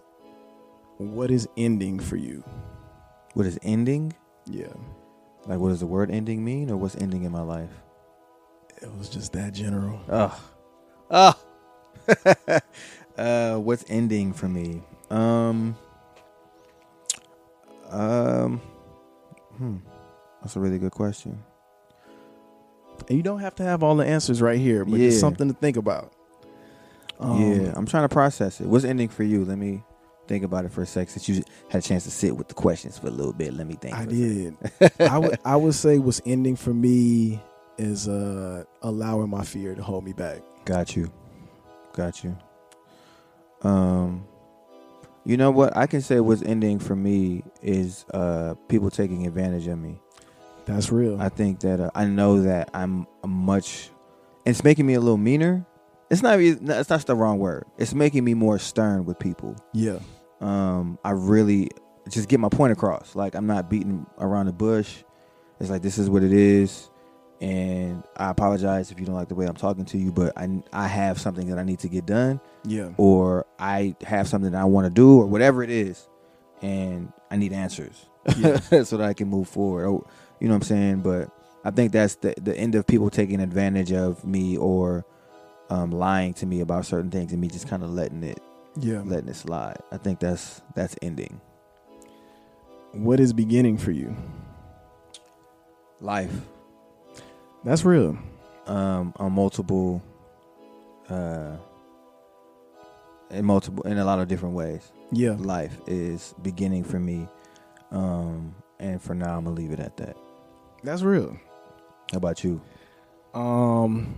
what 0.97 1.31
is 1.31 1.47
ending 1.57 1.99
for 1.99 2.15
you? 2.15 2.43
What 3.33 3.45
is 3.45 3.57
ending? 3.63 4.13
Yeah, 4.45 4.73
Like, 5.45 5.59
what 5.59 5.69
does 5.69 5.79
the 5.79 5.85
word 5.87 6.11
ending 6.11 6.43
mean, 6.43 6.69
or 6.71 6.77
what's 6.77 6.95
ending 6.95 7.23
in 7.23 7.31
my 7.31 7.41
life? 7.41 7.69
it 8.81 8.89
was 8.97 9.09
just 9.09 9.33
that 9.33 9.53
general. 9.53 9.99
Ugh. 10.09 10.31
Ugh. 11.11 11.37
uh, 13.17 13.57
what's 13.57 13.85
ending 13.89 14.33
for 14.33 14.47
me? 14.49 14.81
Um. 15.11 15.75
Um. 17.89 18.57
Hmm. 19.57 19.77
That's 20.41 20.55
a 20.55 20.59
really 20.59 20.79
good 20.79 20.91
question. 20.91 21.43
And 23.07 23.17
you 23.17 23.21
don't 23.23 23.39
have 23.39 23.55
to 23.55 23.63
have 23.63 23.83
all 23.83 23.95
the 23.95 24.05
answers 24.05 24.41
right 24.41 24.59
here, 24.59 24.83
but 24.85 24.99
Yeah. 24.99 25.07
it's 25.09 25.19
something 25.19 25.47
to 25.47 25.53
think 25.53 25.77
about. 25.77 26.13
Um, 27.21 27.39
yeah, 27.39 27.73
I'm 27.75 27.85
trying 27.85 28.03
to 28.03 28.09
process 28.09 28.59
it. 28.59 28.67
What's 28.67 28.83
ending 28.83 29.07
for 29.09 29.23
you? 29.23 29.45
Let 29.45 29.57
me 29.57 29.83
think 30.27 30.43
about 30.43 30.65
it 30.65 30.71
for 30.71 30.81
a 30.81 30.85
sec. 30.85 31.09
Since 31.09 31.29
you 31.29 31.43
had 31.69 31.83
a 31.83 31.87
chance 31.87 32.03
to 32.05 32.11
sit 32.11 32.35
with 32.35 32.47
the 32.47 32.53
questions 32.55 32.97
for 32.97 33.07
a 33.07 33.11
little 33.11 33.33
bit, 33.33 33.53
let 33.53 33.67
me 33.67 33.75
think. 33.75 33.95
I 33.95 34.05
for 34.05 34.09
a 34.09 34.13
sec. 34.13 34.99
did. 34.99 35.01
I 35.11 35.17
would 35.17 35.39
I 35.45 35.55
would 35.55 35.75
say 35.75 35.99
what's 35.99 36.21
ending 36.25 36.55
for 36.55 36.73
me 36.73 37.39
is 37.77 38.07
uh 38.07 38.63
allowing 38.81 39.29
my 39.29 39.43
fear 39.43 39.75
to 39.75 39.83
hold 39.83 40.03
me 40.03 40.13
back. 40.13 40.41
Got 40.65 40.95
you. 40.95 41.11
Got 41.93 42.23
you. 42.23 42.37
Um 43.61 44.25
you 45.23 45.37
know 45.37 45.51
what? 45.51 45.77
I 45.77 45.85
can 45.85 46.01
say 46.01 46.19
what's 46.19 46.41
ending 46.41 46.79
for 46.79 46.95
me 46.95 47.43
is 47.61 48.05
uh 48.13 48.55
people 48.67 48.89
taking 48.89 49.27
advantage 49.27 49.67
of 49.67 49.77
me. 49.77 49.99
That's 50.65 50.91
real. 50.91 51.21
I 51.21 51.29
think 51.29 51.59
that 51.61 51.79
uh, 51.79 51.91
I 51.93 52.05
know 52.05 52.41
that 52.41 52.69
I'm 52.73 53.05
a 53.23 53.27
much 53.27 53.89
it's 54.45 54.63
making 54.63 54.87
me 54.87 54.95
a 54.95 54.99
little 54.99 55.17
meaner. 55.17 55.65
It's 56.11 56.21
not 56.21 56.39
it's 56.39 56.89
not 56.89 57.05
the 57.07 57.15
wrong 57.15 57.39
word. 57.39 57.63
It's 57.79 57.93
making 57.95 58.23
me 58.23 58.33
more 58.35 58.59
stern 58.59 59.05
with 59.05 59.17
people. 59.17 59.55
yeah. 59.73 59.99
Um 60.41 60.99
I 61.03 61.11
really 61.11 61.69
just 62.09 62.27
get 62.29 62.39
my 62.39 62.49
point 62.49 62.73
across. 62.73 63.15
Like 63.15 63.33
I'm 63.35 63.47
not 63.47 63.69
beating 63.69 64.05
around 64.19 64.45
the 64.47 64.53
bush. 64.53 65.03
It's 65.59 65.69
like 65.69 65.81
this 65.81 65.97
is 65.97 66.09
what 66.09 66.21
it 66.23 66.33
is 66.33 66.89
and 67.39 68.03
I 68.17 68.29
apologize 68.29 68.91
if 68.91 68.99
you 68.99 69.05
don't 69.05 69.15
like 69.15 69.29
the 69.29 69.35
way 69.35 69.45
I'm 69.47 69.55
talking 69.55 69.85
to 69.85 69.97
you, 69.97 70.11
but 70.11 70.33
I 70.37 70.61
I 70.73 70.87
have 70.87 71.19
something 71.19 71.47
that 71.49 71.57
I 71.57 71.63
need 71.63 71.79
to 71.79 71.87
get 71.89 72.05
done 72.05 72.39
Yeah. 72.65 72.89
or 72.97 73.45
I 73.57 73.95
have 74.03 74.27
something 74.27 74.51
that 74.51 74.61
I 74.61 74.65
want 74.65 74.85
to 74.85 74.91
do 74.91 75.19
or 75.19 75.25
whatever 75.25 75.63
it 75.63 75.69
is 75.71 76.07
and 76.61 77.11
I 77.31 77.37
need 77.37 77.53
answers 77.53 78.05
Yeah. 78.37 78.59
so 78.83 78.97
that 78.97 79.07
I 79.07 79.13
can 79.13 79.27
move 79.29 79.47
forward. 79.47 79.85
Or, 79.87 80.05
you 80.39 80.47
know 80.47 80.53
what 80.55 80.63
I'm 80.63 80.67
saying? 80.67 80.99
But 81.01 81.29
I 81.63 81.71
think 81.71 81.91
that's 81.93 82.15
the 82.15 82.33
the 82.41 82.55
end 82.57 82.75
of 82.75 82.85
people 82.85 83.09
taking 83.09 83.39
advantage 83.39 83.91
of 83.91 84.25
me 84.25 84.57
or 84.57 85.05
um, 85.71 85.91
lying 85.91 86.33
to 86.35 86.45
me 86.45 86.59
about 86.61 86.85
certain 86.85 87.09
things 87.09 87.31
and 87.31 87.41
me 87.41 87.47
just 87.47 87.67
kind 87.67 87.81
of 87.83 87.89
letting 87.89 88.21
it 88.23 88.39
Yeah. 88.77 89.01
letting 89.03 89.29
it 89.29 89.35
slide. 89.35 89.77
I 89.91 89.97
think 89.97 90.19
that's 90.19 90.61
that's 90.75 90.95
ending. 91.01 91.41
What 92.93 93.19
is 93.19 93.33
beginning 93.33 93.77
for 93.77 93.91
you? 93.91 94.15
Life 96.01 96.33
That's 97.63 97.83
real. 97.85 98.17
um, 98.67 99.13
on 99.17 99.31
multiple 99.33 100.01
uh, 101.09 101.55
in 103.29 103.45
multiple 103.45 103.83
in 103.83 103.97
a 103.97 104.05
lot 104.05 104.19
of 104.19 104.27
different 104.27 104.55
ways. 104.55 104.91
Yeah. 105.11 105.35
life 105.39 105.77
is 105.87 106.33
beginning 106.41 106.83
for 106.83 106.99
me. 106.99 107.27
Um, 107.91 108.55
and 108.79 109.01
for 109.01 109.13
now, 109.13 109.37
I'm 109.37 109.43
gonna 109.43 109.55
leave 109.55 109.71
it 109.71 109.79
at 109.79 109.97
that. 109.97 110.15
That's 110.83 111.01
real. 111.01 111.37
How 112.11 112.17
about 112.17 112.43
you? 112.43 112.61
Um, 113.33 114.15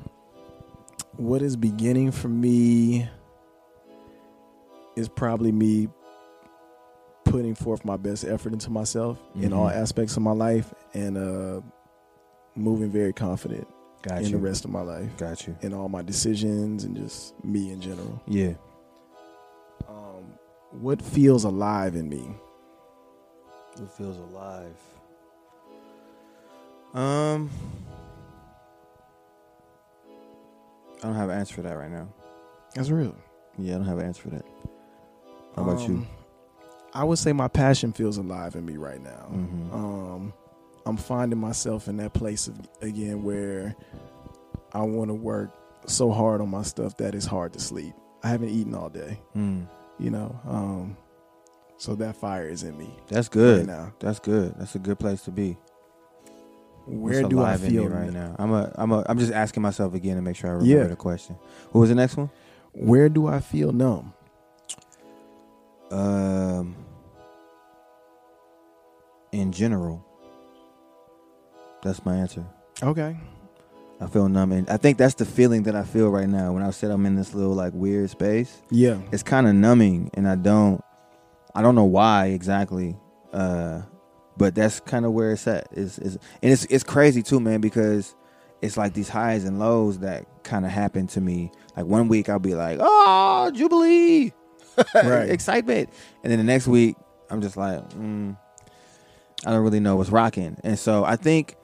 what 1.18 1.42
is 1.42 1.56
beginning 1.56 2.12
for 2.12 2.28
me 2.28 3.08
is 4.96 5.08
probably 5.10 5.52
me 5.52 5.88
putting 7.26 7.56
forth 7.56 7.84
my 7.86 7.98
best 7.98 8.24
effort 8.26 8.54
into 8.54 8.70
myself 8.70 9.18
in 9.36 9.50
Mhm. 9.52 9.56
all 9.58 9.70
aspects 9.70 10.16
of 10.18 10.24
my 10.24 10.32
life 10.32 10.74
and 10.94 11.18
uh, 11.18 11.62
moving 12.56 12.92
very 12.92 13.14
confident 13.14 13.68
Got 14.04 14.20
in 14.20 14.26
you. 14.26 14.32
the 14.32 14.38
rest 14.38 14.66
of 14.66 14.72
my 14.72 14.82
life 14.82 15.16
Got 15.18 15.48
you. 15.48 15.56
in 15.62 15.74
all 15.74 15.90
my 15.90 16.02
decisions 16.04 16.84
and 16.84 16.96
just 16.96 17.34
me 17.44 17.72
in 17.72 17.80
general. 17.82 18.22
Yeah. 18.28 18.54
Um, 19.88 20.26
what 20.82 21.02
feels 21.02 21.44
alive 21.44 21.96
in 21.96 22.08
me? 22.10 22.36
What 23.78 23.90
feels 23.92 24.18
alive? 24.18 24.76
Um, 26.94 27.50
I 31.04 31.08
don't 31.08 31.16
have 31.16 31.30
an 31.30 31.38
answer 31.38 31.56
for 31.56 31.62
that 31.64 31.74
right 31.78 31.92
now. 31.92 32.08
That's 32.76 32.90
real. 32.90 33.16
Yeah, 33.58 33.76
I 33.76 33.78
don't 33.80 33.88
have 33.88 34.00
an 34.00 34.06
answer 34.06 34.22
for 34.24 34.30
that. 34.30 34.46
How 35.56 35.64
about 35.64 35.82
you? 35.88 35.96
Um, 35.96 36.08
I 36.94 37.04
would 37.04 37.20
say 37.20 37.34
my 37.34 37.48
passion 37.48 37.92
feels 37.92 38.18
alive 38.18 38.56
in 38.56 38.66
me 38.66 38.78
right 38.78 39.02
now. 39.02 39.28
Mhm. 39.32 39.74
Um, 39.74 40.34
I'm 40.86 40.98
finding 40.98 41.40
myself 41.40 41.88
in 41.88 41.98
that 41.98 42.14
place 42.14 42.48
of, 42.48 42.56
again 42.82 43.24
where 43.24 43.76
I 44.74 44.82
want 44.84 45.10
to 45.10 45.14
work 45.14 45.50
so 45.88 46.12
hard 46.12 46.40
on 46.42 46.50
my 46.50 46.64
stuff 46.64 46.98
that 46.98 47.14
it's 47.16 47.26
hard 47.26 47.54
to 47.54 47.60
sleep. 47.60 47.94
I 48.24 48.30
haven't 48.30 48.50
eaten 48.50 48.74
all 48.74 48.90
day, 48.90 49.20
Mm, 49.36 49.68
you 50.00 50.10
know. 50.10 50.40
Um, 50.48 50.98
so 51.78 51.96
that 51.96 52.16
fire 52.16 52.48
is 52.48 52.64
in 52.64 52.78
me 52.78 52.96
that's 53.10 53.28
right 53.28 53.34
good. 53.34 53.68
now. 53.68 53.92
That's 54.00 54.20
good. 54.20 54.56
That's 54.58 54.76
a 54.76 54.80
good 54.80 55.00
place 55.00 55.22
to 55.24 55.32
be. 55.32 55.58
Where 56.86 57.24
do 57.24 57.42
I 57.42 57.58
feel 57.58 57.88
right 57.88 58.08
n- 58.08 58.14
now? 58.14 58.36
I'm 58.38 58.52
a, 58.52 58.72
I'm 58.76 58.92
a, 58.92 59.06
I'm 59.08 59.18
just 59.18 59.32
asking 59.32 59.64
myself 59.64 59.94
again 59.94 60.16
to 60.18 60.22
make 60.22 60.36
sure 60.36 60.50
I 60.50 60.54
remember 60.54 60.82
Yeah. 60.84 60.88
the 60.88 60.96
question. 60.96 61.38
What 61.72 61.82
was 61.82 61.90
the 61.90 61.96
next 61.96 62.18
one? 62.18 62.30
Where 62.74 63.08
do 63.10 63.28
I 63.28 63.40
feel 63.40 63.72
numb? 63.72 64.14
Um, 65.92 66.76
in 69.32 69.52
general, 69.52 70.04
that's 71.84 72.06
my 72.06 72.16
answer. 72.16 72.46
Okay. 72.82 73.16
I 74.02 74.08
feel 74.08 74.28
numb, 74.28 74.52
and 74.52 74.70
I 74.70 74.78
think 74.78 74.98
that's 74.98 75.14
the 75.14 75.26
feeling 75.26 75.64
that 75.64 75.76
I 75.76 75.84
feel 75.84 76.10
right 76.10 76.28
now. 76.28 76.52
When 76.52 76.64
I 76.64 76.72
said 76.72 76.92
I'm 76.92 77.06
in 77.06 77.16
this 77.16 77.34
little 77.34 77.54
like 77.54 77.74
weird 77.74 78.10
space, 78.10 78.62
Yeah. 78.70 78.98
it's 79.12 79.24
kind 79.24 79.48
of 79.48 79.56
numbing, 79.56 80.10
and 80.16 80.28
I 80.28 80.36
don't, 80.36 80.84
I 81.56 81.62
don't 81.62 81.76
know 81.76 81.86
why 81.86 82.28
exactly, 82.28 82.98
uh, 83.32 83.82
but 84.38 84.56
that's 84.56 84.80
kind 84.80 85.06
of 85.06 85.12
where 85.14 85.32
it's 85.34 85.48
at. 85.48 85.68
Is 85.72 86.00
is 86.00 86.18
and 86.42 86.52
it's 86.52 86.66
it's 86.66 86.84
crazy 86.84 87.22
too, 87.22 87.40
man, 87.40 87.62
because 87.62 88.16
it's 88.62 88.78
like 88.78 88.94
these 88.94 89.10
highs 89.10 89.44
and 89.44 89.60
lows 89.60 90.00
that 90.00 90.26
kind 90.44 90.66
of 90.66 90.72
happen 90.72 91.08
to 91.08 91.22
me. 91.22 91.52
Like 91.76 91.86
one 91.86 92.08
week 92.08 92.30
I'll 92.30 92.40
be 92.40 92.56
like, 92.56 92.80
oh, 92.82 93.52
jubilee, 93.54 94.32
Right. 94.96 95.30
excitement, 95.30 95.90
and 96.24 96.32
then 96.32 96.40
the 96.40 96.46
next 96.46 96.68
week 96.68 96.96
I'm 97.30 97.42
just 97.42 97.58
like, 97.58 97.88
mm, 97.90 98.38
I 99.46 99.52
don't 99.52 99.64
really 99.64 99.80
know 99.80 99.96
what's 99.98 100.10
rocking, 100.10 100.58
and 100.64 100.78
so 100.80 101.04
I 101.04 101.16
think, 101.18 101.56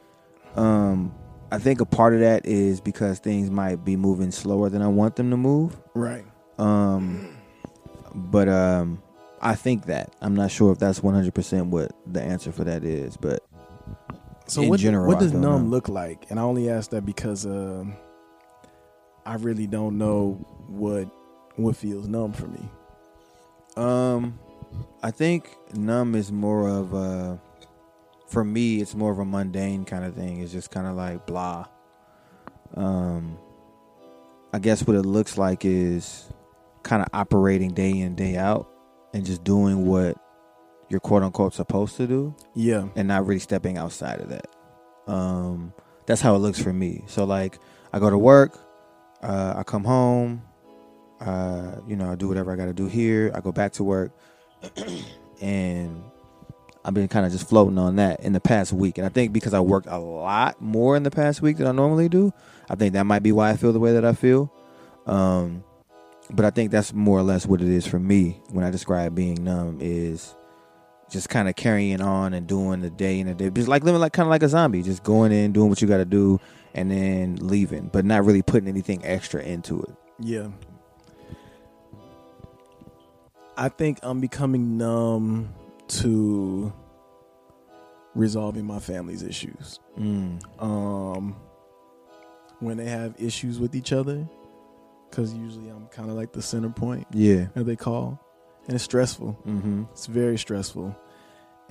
um, 0.56 1.14
I 1.52 1.58
think 1.58 1.80
a 1.82 1.86
part 1.86 2.14
of 2.14 2.20
that 2.20 2.46
is 2.46 2.82
because 2.82 3.20
things 3.20 3.50
might 3.50 3.84
be 3.86 3.96
moving 3.96 4.32
slower 4.32 4.70
than 4.70 4.82
I 4.82 4.88
want 4.88 5.16
them 5.16 5.30
to 5.32 5.38
move. 5.38 5.78
Right. 5.96 6.26
Um, 6.58 7.36
but 8.14 8.50
um, 8.50 9.02
I 9.42 9.56
think 9.56 9.86
that 9.86 10.14
I'm 10.22 10.36
not 10.36 10.52
sure 10.52 10.72
if 10.72 10.80
that's 10.80 11.02
100 11.04 11.34
percent 11.34 11.68
what 11.68 11.92
the 12.12 12.22
answer 12.22 12.52
for 12.52 12.64
that 12.66 12.84
is, 12.84 13.18
but 13.18 13.44
So 14.48 14.62
In 14.62 14.70
what, 14.70 14.80
general, 14.80 15.08
what 15.08 15.20
does 15.20 15.34
numb 15.34 15.42
numb. 15.42 15.70
look 15.72 15.88
like? 15.90 16.26
And 16.30 16.40
I 16.40 16.44
only 16.44 16.70
ask 16.70 16.90
that 16.92 17.06
because 17.06 17.46
um, 17.46 17.94
I 19.26 19.36
really 19.36 19.68
don't 19.68 19.98
know 19.98 20.34
what 20.68 21.06
what 21.56 21.76
feels 21.76 22.08
numb 22.08 22.34
for 22.34 22.48
me. 22.48 22.70
um, 23.78 24.40
I 25.04 25.12
think 25.12 25.56
numb 25.74 26.16
is 26.16 26.32
more 26.32 26.68
of 26.70 26.94
a, 26.94 27.40
for 28.28 28.44
me, 28.46 28.82
it's 28.82 28.94
more 28.96 29.12
of 29.12 29.20
a 29.20 29.26
mundane 29.26 29.86
kind 29.86 30.04
of 30.06 30.14
thing. 30.16 30.42
It's 30.42 30.52
just 30.52 30.72
kind 30.72 30.88
of 30.88 30.96
like 30.96 31.26
blah. 31.26 31.66
Um, 32.76 33.38
I 34.54 34.60
guess 34.60 34.86
what 34.86 34.96
it 34.96 35.04
looks 35.04 35.38
like 35.38 35.66
is 35.66 36.30
kind 36.84 37.02
of 37.02 37.10
operating 37.14 37.72
day 37.74 37.92
in 38.00 38.16
day 38.16 38.38
out 38.38 38.68
and 39.14 39.26
just 39.26 39.44
doing 39.44 39.86
what 39.86 40.18
you're 40.90 41.00
quote 41.00 41.24
unquote 41.24 41.54
supposed 41.54 41.98
to 41.98 42.08
do. 42.08 42.36
Yeah. 42.56 42.88
and 42.96 43.08
not 43.08 43.26
really 43.26 43.40
stepping 43.40 43.78
outside 43.78 44.20
of 44.20 44.30
that. 44.30 44.48
Um, 45.08 45.74
that's 46.06 46.22
how 46.22 46.36
it 46.36 46.40
looks 46.40 46.62
for 46.62 46.74
me. 46.74 47.04
So 47.08 47.24
like, 47.24 47.60
I 47.94 48.00
go 48.00 48.10
to 48.10 48.18
work, 48.18 48.60
uh, 49.22 49.56
I 49.58 49.64
come 49.64 49.84
home, 49.84 50.44
uh, 51.20 51.76
you 51.88 51.96
know, 51.96 52.12
I 52.12 52.16
do 52.16 52.28
whatever 52.28 52.52
I 52.52 52.56
got 52.56 52.66
to 52.66 52.74
do 52.74 52.88
here. 52.88 53.32
I 53.34 53.42
go 53.42 53.52
back 53.52 53.74
to 53.74 53.84
work, 53.84 54.12
and 55.42 56.04
I've 56.86 56.94
been 56.94 57.08
kind 57.08 57.26
of 57.26 57.32
just 57.32 57.48
floating 57.50 57.78
on 57.78 57.98
that 57.98 58.22
in 58.22 58.34
the 58.34 58.40
past 58.40 58.72
week. 58.74 58.98
And 58.98 59.06
I 59.06 59.10
think 59.10 59.34
because 59.34 59.54
I 59.54 59.60
worked 59.60 59.88
a 59.88 59.98
lot 59.98 60.62
more 60.62 60.96
in 60.96 61.04
the 61.04 61.12
past 61.12 61.42
week 61.42 61.58
than 61.58 61.68
I 61.68 61.72
normally 61.72 62.10
do, 62.10 62.34
I 62.70 62.76
think 62.76 62.94
that 62.94 63.06
might 63.06 63.24
be 63.24 63.32
why 63.32 63.50
I 63.50 63.58
feel 63.58 63.74
the 63.74 63.80
way 63.80 63.94
that 63.94 64.06
I 64.06 64.14
feel. 64.14 64.52
Um, 65.06 65.64
but 66.30 66.46
I 66.46 66.50
think 66.52 66.72
that's 66.72 66.94
more 66.94 67.18
or 67.18 67.24
less 67.24 67.46
what 67.46 67.62
it 67.62 67.68
is 67.68 67.86
for 67.86 68.00
me 68.00 68.42
when 68.52 68.64
I 68.64 68.70
describe 68.70 69.16
being 69.16 69.44
numb 69.44 69.80
is 69.82 70.36
just 71.10 71.30
kind 71.30 71.50
of 71.50 71.56
carrying 71.56 72.02
on 72.02 72.34
and 72.34 72.46
doing 72.48 72.82
the 72.82 72.90
day 72.90 73.20
in 73.20 73.28
a 73.28 73.34
day, 73.34 73.50
just 73.50 73.68
like 73.68 73.84
living 73.84 74.00
like 74.00 74.14
kind 74.14 74.28
of 74.28 74.30
like 74.30 74.44
a 74.44 74.50
zombie, 74.50 74.84
just 74.84 75.04
going 75.04 75.32
in, 75.32 75.52
doing 75.52 75.70
what 75.70 75.82
you 75.82 75.88
got 75.88 75.98
to 75.98 76.06
do, 76.06 76.40
and 76.76 76.92
then 76.92 77.38
leaving, 77.42 77.88
but 77.88 78.06
not 78.06 78.24
really 78.26 78.42
putting 78.42 78.68
anything 78.68 79.04
extra 79.04 79.42
into 79.42 79.82
it. 79.82 79.96
Yeah. 80.20 80.50
I 83.58 83.70
think 83.70 84.00
I'm 84.04 84.22
becoming 84.22 84.78
numb 84.78 85.54
to 85.88 86.72
resolving 88.16 88.66
my 88.66 88.80
family's 88.80 89.24
issues. 89.24 89.80
Mm. 89.98 90.42
Um, 90.62 91.36
when 92.60 92.78
they 92.78 92.86
have 92.86 93.16
issues 93.18 93.60
with 93.60 93.76
each 93.76 93.92
other, 93.92 94.28
because 95.10 95.34
usually 95.34 95.70
I'm 95.70 95.88
kind 95.88 96.10
of 96.10 96.16
like 96.16 96.32
the 96.34 96.42
center 96.42 96.70
point, 96.70 97.08
Yeah. 97.14 97.48
as 97.56 97.66
they 97.66 97.76
call, 97.76 98.20
and 98.66 98.76
it's 98.76 98.84
stressful. 98.84 99.38
Mm-hmm. 99.46 99.84
It's 99.92 100.06
very 100.06 100.38
stressful. 100.38 100.96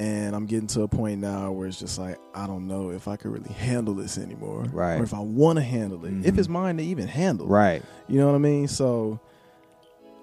And 0.00 0.36
I'm 0.36 0.46
getting 0.46 0.68
to 0.68 0.82
a 0.82 0.88
point 0.88 1.20
now 1.20 1.50
where 1.50 1.66
it's 1.66 1.80
just 1.80 1.98
like, 1.98 2.18
I 2.32 2.46
don't 2.46 2.68
know 2.68 2.90
if 2.90 3.08
I 3.08 3.16
could 3.16 3.32
really 3.32 3.52
handle 3.52 3.94
this 3.94 4.16
anymore. 4.16 4.62
Right. 4.72 4.94
Or 5.00 5.02
if 5.02 5.12
I 5.12 5.18
want 5.18 5.56
to 5.58 5.62
handle 5.64 6.04
it. 6.04 6.12
If 6.24 6.34
Mhm. 6.34 6.38
it's 6.38 6.48
mine 6.48 6.76
to 6.76 6.84
even 6.84 7.08
handle. 7.08 7.48
Right. 7.48 7.82
You 8.06 8.20
know 8.20 8.26
what 8.26 8.36
I 8.36 8.38
mean? 8.38 8.68
So 8.68 9.18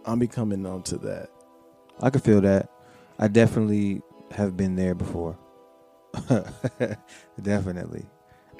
I'm 0.05 0.17
becoming 0.17 0.61
numb 0.61 0.83
to 0.83 0.97
that. 0.99 1.29
I 2.01 2.09
could 2.09 2.23
feel 2.23 2.39
that. 2.41 2.69
I 3.19 3.27
definitely 3.27 4.01
have 4.31 4.55
been 4.55 4.75
there 4.77 4.95
before. 4.95 5.37
definitely. 7.41 8.05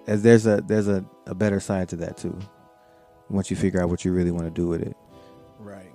As 0.08 0.22
there's 0.22 0.46
a 0.46 0.62
there's 0.68 0.88
a, 0.88 1.04
a 1.26 1.34
better 1.36 1.60
side 1.60 1.90
to 1.90 1.96
that 1.98 2.18
too. 2.18 2.38
Once 3.30 3.50
you 3.50 3.58
figure 3.58 3.82
out 3.82 3.90
what 3.90 4.06
you 4.06 4.12
really 4.14 4.32
want 4.32 4.46
to 4.46 4.52
do 4.52 4.68
with 4.68 4.82
it. 4.82 4.96
Right. 5.60 5.92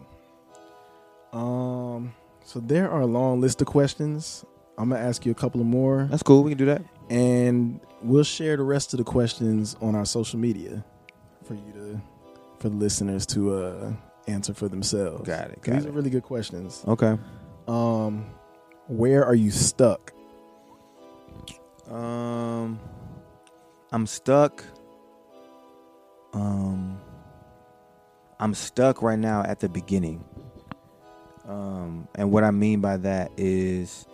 Um. 1.32 2.12
So 2.44 2.58
there 2.60 2.90
are 2.90 3.00
a 3.02 3.06
long 3.06 3.40
list 3.40 3.60
of 3.60 3.68
questions. 3.68 4.44
I'm 4.76 4.88
gonna 4.90 5.02
ask 5.02 5.24
you 5.26 5.32
a 5.32 5.34
couple 5.34 5.60
of 5.60 5.66
more, 5.66 6.06
That's 6.10 6.22
cool. 6.22 6.42
We 6.42 6.50
can 6.52 6.58
do 6.58 6.64
that. 6.66 6.82
and 7.10 7.80
we'll 8.02 8.24
share 8.24 8.56
the 8.56 8.62
rest 8.62 8.94
of 8.94 8.98
the 8.98 9.04
questions 9.04 9.76
on 9.82 9.94
our 9.94 10.06
social 10.06 10.38
media 10.38 10.82
for 11.44 11.52
you 11.54 11.72
to, 11.74 12.00
for 12.58 12.70
the 12.70 12.76
listeners 12.76 13.26
to 13.26 13.54
uh, 13.54 13.92
answer 14.26 14.54
for 14.54 14.68
themselves. 14.68 15.26
Got 15.28 15.50
it. 15.50 15.60
Got 15.62 15.72
it. 15.72 15.76
These 15.76 15.84
it. 15.84 15.88
are 15.90 15.92
really 15.92 16.08
good 16.08 16.22
questions. 16.22 16.82
Okay. 16.88 17.18
Um, 17.68 18.24
where 18.88 19.22
are 19.24 19.34
you 19.34 19.50
stuck? 19.50 20.12
Um, 21.90 22.80
I'm 23.92 24.06
stuck. 24.06 24.64
Um, 26.32 26.98
I'm 28.40 28.54
stuck 28.54 29.02
right 29.02 29.18
now 29.18 29.42
at 29.42 29.60
the 29.60 29.68
beginning. 29.68 30.24
Um, 31.46 32.08
and 32.14 32.32
what 32.32 32.42
I 32.42 32.50
mean 32.50 32.80
by 32.80 32.96
that 32.96 33.32
is 33.36 34.06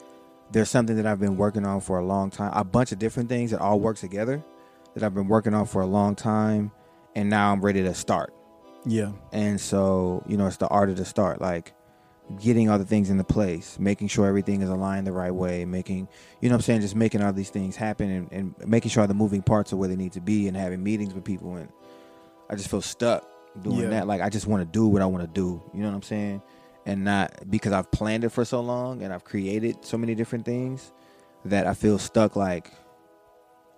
there's 0.50 0.68
something 0.68 0.97
that 0.97 1.06
I've 1.06 1.21
been 1.21 1.37
working 1.37 1.64
on 1.64 1.80
for 1.80 1.99
a 1.99 2.04
long 2.04 2.30
time. 2.30 2.50
A 2.52 2.64
bunch 2.64 2.90
of 2.90 2.99
different 2.99 3.28
things 3.28 3.52
that 3.52 3.61
all 3.61 3.78
work 3.78 3.99
together 3.99 4.42
that 4.95 5.04
I've 5.04 5.14
been 5.14 5.28
working 5.28 5.54
on 5.54 5.66
for 5.66 5.80
a 5.83 5.87
long 5.87 6.16
time, 6.16 6.73
and 7.14 7.30
now 7.30 7.52
I'm 7.52 7.61
ready 7.61 7.83
to 7.83 7.95
start. 7.95 8.35
Yeah. 8.85 9.12
And 9.33 9.61
so, 9.61 10.25
you 10.26 10.37
know, 10.37 10.47
it's 10.47 10.56
the 10.56 10.68
art 10.68 10.90
of 10.90 10.97
the 10.97 11.04
start, 11.04 11.40
like 11.40 11.73
getting 12.40 12.68
all 12.68 12.78
the 12.78 12.85
things 12.85 13.11
into 13.11 13.23
place, 13.23 13.78
making 13.78 14.09
sure 14.09 14.26
everything 14.26 14.61
is 14.61 14.68
aligned 14.68 15.06
the 15.06 15.12
right 15.12 15.30
way, 15.30 15.64
making, 15.64 16.09
you 16.40 16.49
know 16.49 16.54
what 16.54 16.61
I'm 16.61 16.62
saying, 16.62 16.80
just 16.80 16.97
making 16.97 17.23
all 17.23 17.33
these 17.33 17.50
things 17.50 17.76
happen 17.76 18.11
and, 18.11 18.33
and 18.33 18.68
making 18.68 18.90
sure 18.90 19.06
the 19.06 19.14
moving 19.14 19.42
parts 19.42 19.73
are 19.73 19.76
where 19.76 19.88
they 19.88 19.95
need 19.95 20.12
to 20.12 20.21
be 20.21 20.49
and 20.49 20.56
having 20.56 20.83
meetings 20.83 21.14
with 21.14 21.23
people. 21.23 21.54
And 21.54 21.68
I 22.50 22.56
just 22.56 22.68
feel 22.68 22.83
stuck 22.83 23.28
doing 23.63 23.79
Yeah. 23.81 23.89
that. 23.91 24.07
Like, 24.07 24.21
I 24.21 24.29
just 24.29 24.47
want 24.47 24.61
to 24.63 24.67
do 24.67 24.87
what 24.87 25.03
I 25.03 25.07
want 25.07 25.23
to 25.23 25.29
do. 25.29 25.63
You 25.75 25.83
know 25.83 25.89
what 25.89 25.95
I'm 25.97 26.03
saying? 26.03 26.43
And 26.85 27.05
not 27.05 27.33
because 27.51 27.73
I've 27.73 27.91
planned 27.91 28.25
it 28.25 28.29
for 28.31 28.45
so 28.45 28.61
long 28.61 29.03
and 29.03 29.13
I've 29.13 29.25
created 29.25 29.85
so 29.85 29.99
many 29.99 30.15
different 30.15 30.45
things 30.45 30.93
that 31.45 31.67
I 31.67 31.75
feel 31.75 31.99
stuck. 31.99 32.37
Like, 32.37 32.71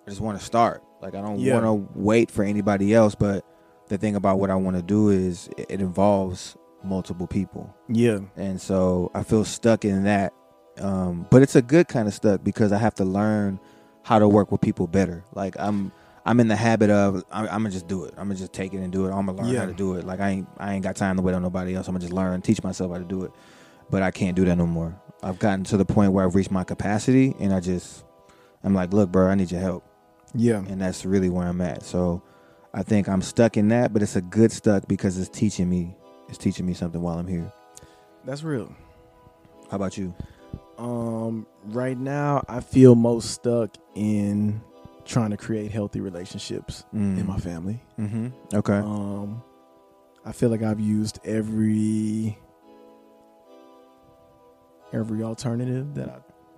I 0.05 0.09
just 0.09 0.21
want 0.21 0.39
to 0.39 0.45
start. 0.45 0.83
Like 1.01 1.15
I 1.15 1.21
don't 1.21 1.39
Yeah. 1.39 1.59
want 1.59 1.65
to 1.65 1.99
wait 1.99 2.29
for 2.31 2.43
anybody 2.43 2.93
else. 2.93 3.15
But 3.15 3.45
the 3.87 3.97
thing 3.97 4.15
about 4.15 4.39
what 4.39 4.49
I 4.49 4.55
want 4.55 4.75
to 4.75 4.83
do 4.83 5.09
is 5.09 5.49
it, 5.57 5.65
it 5.69 5.81
involves 5.81 6.55
multiple 6.83 7.27
people, 7.27 7.73
Yeah. 7.89 8.19
and 8.37 8.59
so 8.61 9.11
I 9.13 9.23
feel 9.23 9.43
stuck 9.43 9.83
in 9.83 10.03
that. 10.05 10.31
Um, 10.79 11.25
but 11.29 11.41
it's 11.41 11.55
a 11.55 11.61
good 11.61 11.87
kind 11.89 12.07
of 12.07 12.13
stuck 12.13 12.43
because 12.43 12.71
I 12.71 12.77
have 12.77 12.93
to 12.95 13.03
learn 13.05 13.59
how 14.03 14.17
to 14.19 14.27
work 14.29 14.51
with 14.51 14.61
people 14.61 14.87
better. 14.87 15.23
Like 15.33 15.55
I'm. 15.59 15.91
I'm 16.25 16.39
in 16.39 16.47
the 16.47 16.55
habit 16.55 16.89
of 16.89 17.23
I'm, 17.31 17.45
I'm 17.45 17.49
gonna 17.63 17.69
just 17.71 17.87
do 17.87 18.03
it. 18.05 18.13
I'm 18.17 18.25
gonna 18.27 18.35
just 18.35 18.53
take 18.53 18.73
it 18.73 18.77
and 18.77 18.91
do 18.91 19.05
it. 19.05 19.11
I'm 19.11 19.25
gonna 19.25 19.41
learn 19.41 19.53
Yeah. 19.53 19.59
how 19.61 19.65
to 19.67 19.73
do 19.73 19.95
it. 19.95 20.05
Like 20.05 20.19
I 20.19 20.29
ain't 20.29 20.47
I 20.57 20.73
ain't 20.73 20.83
got 20.83 20.95
time 20.95 21.15
to 21.17 21.21
wait 21.21 21.33
on 21.35 21.41
nobody 21.41 21.75
else. 21.75 21.87
I'm 21.87 21.93
gonna 21.93 22.01
just 22.01 22.13
learn, 22.13 22.41
teach 22.41 22.63
myself 22.63 22.91
how 22.91 22.97
to 22.97 23.03
do 23.03 23.23
it. 23.23 23.31
But 23.89 24.03
I 24.03 24.11
can't 24.11 24.35
do 24.35 24.45
that 24.45 24.55
no 24.57 24.67
more. 24.67 24.99
I've 25.23 25.39
gotten 25.39 25.63
to 25.65 25.77
the 25.77 25.85
point 25.85 26.13
where 26.13 26.23
I've 26.25 26.35
reached 26.35 26.51
my 26.51 26.63
capacity, 26.63 27.35
and 27.39 27.53
I 27.53 27.59
just 27.59 28.03
I'm 28.63 28.73
like, 28.73 28.93
look, 28.93 29.11
bro, 29.11 29.27
I 29.27 29.35
need 29.35 29.51
your 29.51 29.61
help, 29.61 29.83
Yeah. 30.33 30.57
and 30.67 30.81
that's 30.81 31.05
really 31.05 31.29
where 31.29 31.47
I'm 31.47 31.61
at. 31.61 31.83
So 31.83 32.21
I 32.73 32.83
think 32.83 33.07
I'm 33.09 33.21
stuck 33.21 33.57
in 33.57 33.69
that, 33.69 33.93
but 33.93 34.01
it's 34.03 34.15
a 34.15 34.21
good 34.21 34.51
stuck 34.51 34.87
because 34.87 35.17
it's 35.17 35.29
teaching 35.29 35.69
me 35.69 35.95
it's 36.27 36.37
teaching 36.37 36.65
me 36.65 36.73
something 36.73 37.01
while 37.01 37.17
I'm 37.17 37.27
here. 37.27 37.51
That's 38.25 38.43
real. 38.43 38.71
How 39.71 39.75
about 39.77 39.97
you? 39.97 40.13
Um, 40.77 41.45
right 41.65 41.97
now, 41.97 42.43
I 42.47 42.59
feel 42.59 42.95
most 42.95 43.31
stuck 43.31 43.75
in 43.95 44.61
trying 45.09 45.31
to 45.31 45.37
create 45.37 45.71
healthy 45.71 45.99
relationships 45.99 46.85
in 46.93 47.25
my 47.25 47.37
family. 47.37 47.81
Mm-hmm. 47.99 48.27
Okay. 48.53 48.77
Um, 48.77 49.41
I 50.23 50.31
feel 50.31 50.49
like 50.49 50.61
I've 50.61 50.79
used 50.79 51.19
every 51.25 52.37
every 54.93 55.23
alternative 55.23 55.93
that 55.95 56.09
I 56.09 56.17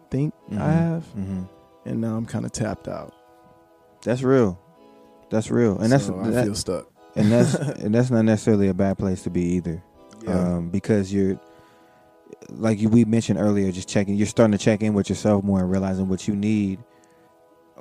think 0.10 0.34
I 0.52 0.54
Mhm. 0.54 0.58
have, 0.60 1.04
mm-hmm. 1.18 1.42
and 1.86 2.02
now 2.02 2.16
I'm 2.16 2.26
kind 2.26 2.46
of 2.46 2.52
tapped 2.52 2.88
out. 2.88 3.14
That's 4.04 4.22
real. 4.24 4.60
That's 5.30 5.50
real, 5.52 5.78
and 5.80 5.92
that's 5.92 6.10
I 6.10 6.30
that- 6.30 6.46
feel 6.46 6.56
stuck. 6.56 6.88
and 7.16 7.32
that's 7.32 7.54
and 7.84 7.94
that's 7.94 8.10
not 8.12 8.24
necessarily 8.24 8.68
a 8.68 8.74
bad 8.74 8.98
place 8.98 9.24
to 9.24 9.30
be 9.30 9.44
either. 9.56 9.84
um, 10.28 10.70
because 10.70 11.12
you're 11.14 11.40
like 12.50 12.80
we 12.82 13.06
mentioned 13.06 13.40
earlier, 13.40 13.72
just 13.72 13.88
checking. 13.90 14.16
You're 14.16 14.28
starting 14.28 14.52
to 14.52 14.58
check 14.58 14.82
in 14.82 14.94
with 14.94 15.10
yourself 15.10 15.44
more 15.44 15.60
and 15.60 15.70
realizing 15.72 16.08
what 16.10 16.28
you 16.28 16.36
need 16.36 16.80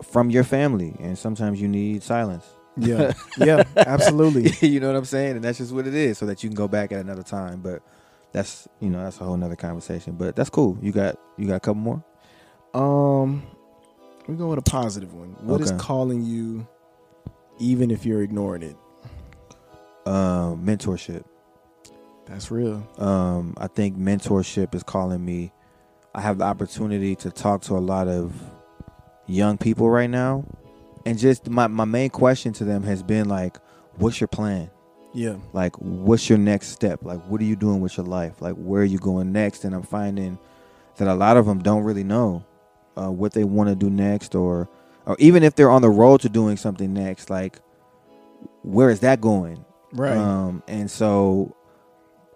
from 0.02 0.30
your 0.30 0.44
family, 0.44 0.96
and 1.00 1.16
sometimes 1.18 1.60
you 1.60 1.68
need 1.68 2.02
silence. 2.02 2.44
yeah, 2.76 3.12
yeah, 3.36 3.64
absolutely. 3.76 4.50
you 4.68 4.80
know 4.80 4.88
what 4.88 4.96
I'm 4.96 5.04
saying, 5.04 5.36
and 5.36 5.44
that's 5.44 5.58
just 5.58 5.72
what 5.72 5.86
it 5.86 5.94
is, 5.94 6.18
so 6.18 6.26
that 6.26 6.42
you 6.42 6.48
can 6.48 6.56
go 6.56 6.68
back 6.68 6.92
at 6.92 7.00
another 7.00 7.22
time. 7.22 7.60
But 7.60 7.82
that's 8.32 8.68
you 8.80 8.90
know 8.90 9.02
that's 9.02 9.20
a 9.20 9.24
whole 9.24 9.36
nother 9.36 9.56
conversation. 9.56 10.14
But 10.14 10.36
that's 10.36 10.50
cool. 10.50 10.78
You 10.80 10.92
got 10.92 11.16
you 11.36 11.46
got 11.46 11.56
a 11.56 11.60
couple 11.60 11.82
more. 11.82 12.04
Um, 12.74 13.42
we 14.28 14.36
go 14.36 14.48
with 14.48 14.58
a 14.58 14.62
positive 14.62 15.12
one. 15.14 15.36
What 15.40 15.60
is 15.60 15.70
Okay. 15.70 15.78
calling 15.78 16.22
you, 16.24 16.66
even 17.58 17.90
if 17.90 18.06
you're 18.06 18.22
ignoring 18.22 18.62
it? 18.62 18.76
Um, 20.06 20.64
mentorship. 20.64 21.24
That's 22.26 22.50
real. 22.50 22.86
um, 22.98 23.54
I 23.58 23.66
think 23.66 23.96
mentorship 23.98 24.74
is 24.74 24.82
calling 24.84 25.24
me. 25.24 25.52
I 26.14 26.20
have 26.20 26.38
the 26.38 26.44
opportunity 26.44 27.16
to 27.16 27.30
talk 27.30 27.62
to 27.62 27.76
a 27.76 27.78
lot 27.80 28.06
of 28.08 28.32
young 29.30 29.58
people 29.58 29.88
right 29.88 30.10
now, 30.10 30.44
and 31.06 31.18
just 31.18 31.48
my 31.48 31.66
my 31.66 31.84
main 31.84 32.10
question 32.10 32.52
to 32.54 32.64
them 32.64 32.82
has 32.82 33.02
been 33.02 33.28
like, 33.28 33.58
"What's 33.96 34.20
your 34.20 34.28
plan? 34.28 34.70
Yeah, 35.12 35.36
Like, 35.52 35.74
what's 35.76 36.28
your 36.28 36.38
next 36.38 36.68
step? 36.68 37.00
Like, 37.02 37.20
what 37.26 37.40
are 37.40 37.44
you 37.44 37.56
doing 37.56 37.80
with 37.80 37.96
your 37.96 38.06
life? 38.06 38.40
Like, 38.40 38.54
where 38.54 38.82
are 38.82 38.84
you 38.84 38.98
going 38.98 39.32
next?" 39.32 39.64
And 39.64 39.74
I'm 39.74 39.82
finding 39.82 40.38
that 40.96 41.08
a 41.08 41.14
lot 41.14 41.36
of 41.36 41.46
them 41.46 41.60
don't 41.62 41.82
really 41.82 42.04
know 42.04 42.44
uh, 42.96 43.10
what 43.10 43.32
they 43.32 43.44
want 43.44 43.68
to 43.70 43.74
do 43.74 43.90
next, 43.90 44.34
or 44.34 44.68
or 45.06 45.16
even 45.18 45.42
if 45.42 45.54
they're 45.54 45.70
on 45.70 45.82
the 45.82 45.90
road 45.90 46.20
to 46.20 46.28
doing 46.28 46.56
something 46.56 46.92
next, 46.92 47.30
like, 47.30 47.58
where 48.62 48.90
is 48.90 49.00
that 49.00 49.20
going? 49.20 49.64
right. 49.92 50.16
Um, 50.16 50.62
and 50.68 50.90
so 50.90 51.56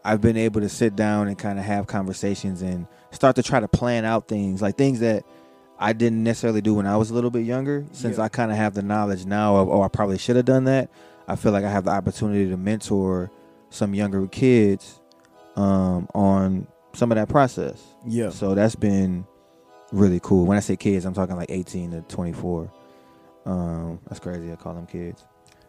I've 0.04 0.20
been 0.20 0.36
able 0.36 0.60
to 0.60 0.68
sit 0.68 0.96
down 0.96 1.28
and 1.28 1.38
kind 1.38 1.58
of 1.58 1.64
have 1.64 1.86
conversations 1.86 2.62
and 2.62 2.86
start 3.10 3.36
to 3.36 3.42
try 3.42 3.60
to 3.60 3.68
plan 3.68 4.04
out 4.04 4.26
things 4.26 4.60
like 4.60 4.76
things 4.76 5.00
that 5.00 5.24
I 5.78 5.92
didn't 5.92 6.22
necessarily 6.22 6.60
do 6.60 6.74
when 6.74 6.86
I 6.86 6.96
was 6.96 7.10
a 7.10 7.14
little 7.14 7.30
bit 7.30 7.44
younger. 7.44 7.84
Since 7.92 8.18
Yeah. 8.18 8.24
I 8.24 8.28
kind 8.28 8.50
of 8.50 8.56
have 8.56 8.74
the 8.74 8.82
knowledge 8.82 9.26
now 9.26 9.56
of, 9.56 9.68
oh, 9.68 9.82
I 9.82 9.88
probably 9.88 10.18
should 10.18 10.36
have 10.36 10.44
done 10.44 10.64
that. 10.64 10.88
I 11.26 11.36
feel 11.36 11.52
like 11.52 11.64
I 11.64 11.70
have 11.70 11.84
the 11.84 11.90
opportunity 11.90 12.48
to 12.50 12.56
mentor 12.56 13.30
some 13.70 13.94
younger 13.94 14.26
kids 14.28 15.00
um, 15.56 16.08
on 16.14 16.66
some 16.92 17.10
of 17.10 17.16
that 17.16 17.28
process. 17.28 17.82
yeah, 18.06 18.30
So 18.30 18.54
that's 18.54 18.76
been 18.76 19.26
really 19.90 20.20
cool. 20.22 20.46
When 20.46 20.56
I 20.56 20.60
say 20.60 20.76
kids, 20.76 21.04
I'm 21.04 21.14
talking 21.14 21.34
like 21.36 21.50
18 21.50 21.90
to 21.92 22.00
24. 22.02 22.70
Um, 23.46 24.00
that's 24.06 24.20
crazy. 24.20 24.52
I 24.52 24.56
call 24.56 24.74
them 24.74 24.86
kids. 24.86 25.24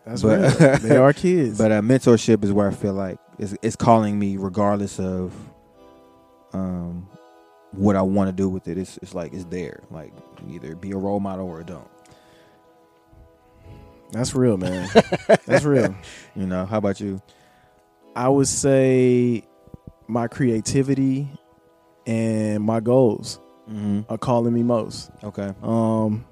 that's 0.06 0.22
but- 0.22 0.82
they 0.82 0.98
are 0.98 1.14
kids. 1.14 1.58
But 1.58 1.72
uh, 1.72 1.82
mentorship 1.82 2.44
is 2.44 2.52
where 2.54 2.68
I 2.68 2.74
feel 2.74 2.94
like 2.94 3.18
it's, 3.40 3.56
it's 3.62 3.76
calling 3.76 4.20
me, 4.20 4.38
regardless 4.38 5.00
of 5.00 5.34
um, 6.54 7.08
what 7.78 7.96
I 7.96 8.02
want 8.02 8.28
to 8.30 8.32
do 8.34 8.50
with 8.50 8.68
it. 8.68 8.78
It's, 8.78 8.98
it's 9.02 9.14
like 9.14 9.34
it's 9.34 9.46
there. 9.46 9.84
Like 9.92 10.14
either 10.50 10.76
be 10.76 10.92
a 10.92 10.98
role 10.98 11.20
model 11.20 11.48
or 11.48 11.64
don't. 11.64 11.88
that's 14.12 14.34
real, 14.36 14.58
man. 14.58 14.90
that's 15.46 15.64
real. 15.66 15.96
You 16.36 16.46
know. 16.46 16.66
How 16.66 16.78
about 16.78 17.00
you? 17.00 17.22
I 18.16 18.30
would 18.30 18.48
say 18.48 19.44
my 20.08 20.28
creativity 20.28 21.28
and 22.06 22.64
my 22.64 22.80
goals 22.80 23.40
Mm-hmm. 23.68 24.02
are 24.14 24.18
calling 24.20 24.54
me 24.54 24.62
most. 24.62 25.10
Okay. 25.24 25.52
Um, 25.64 26.24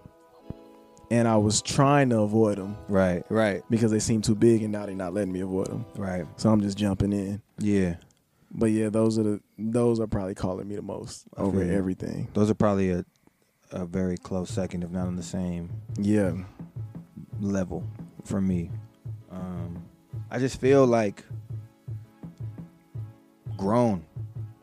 and 1.10 1.28
I 1.28 1.38
was 1.38 1.64
trying 1.64 2.10
to 2.10 2.20
avoid 2.20 2.60
them 2.60 2.78
Right. 2.88 3.24
Right. 3.28 3.64
because 3.72 3.90
they 3.90 3.98
seem 3.98 4.22
too 4.22 4.36
big, 4.36 4.62
and 4.62 4.72
now 4.72 4.86
they're 4.86 4.94
not 4.94 5.16
letting 5.16 5.34
me 5.34 5.40
avoid 5.40 5.66
them. 5.66 5.84
Right. 5.98 6.28
So 6.38 6.52
I'm 6.52 6.62
just 6.62 6.78
jumping 6.78 7.12
in. 7.12 7.42
Yeah. 7.58 7.96
But 8.54 8.68
yeah, 8.68 8.90
those 8.90 9.18
are 9.18 9.24
the 9.24 9.42
those 9.58 10.00
are 10.00 10.08
probably 10.08 10.36
calling 10.36 10.68
me 10.68 10.76
the 10.76 10.82
most 10.84 11.26
I 11.36 11.42
over 11.42 11.60
feel 11.64 11.76
everything. 11.76 12.30
Those 12.34 12.50
are 12.50 12.56
probably 12.56 12.92
a 12.92 13.06
a 13.72 13.86
very 13.86 14.18
close 14.18 14.52
second, 14.52 14.84
if 14.84 14.92
not 14.92 15.08
on 15.08 15.16
the 15.16 15.24
same 15.24 15.72
Yeah, 15.98 16.34
level 17.42 17.84
for 18.24 18.40
me. 18.40 18.70
Um, 19.32 19.84
I 20.30 20.38
just 20.38 20.62
feel 20.62 20.86
like 20.86 21.24
grown, 23.58 24.06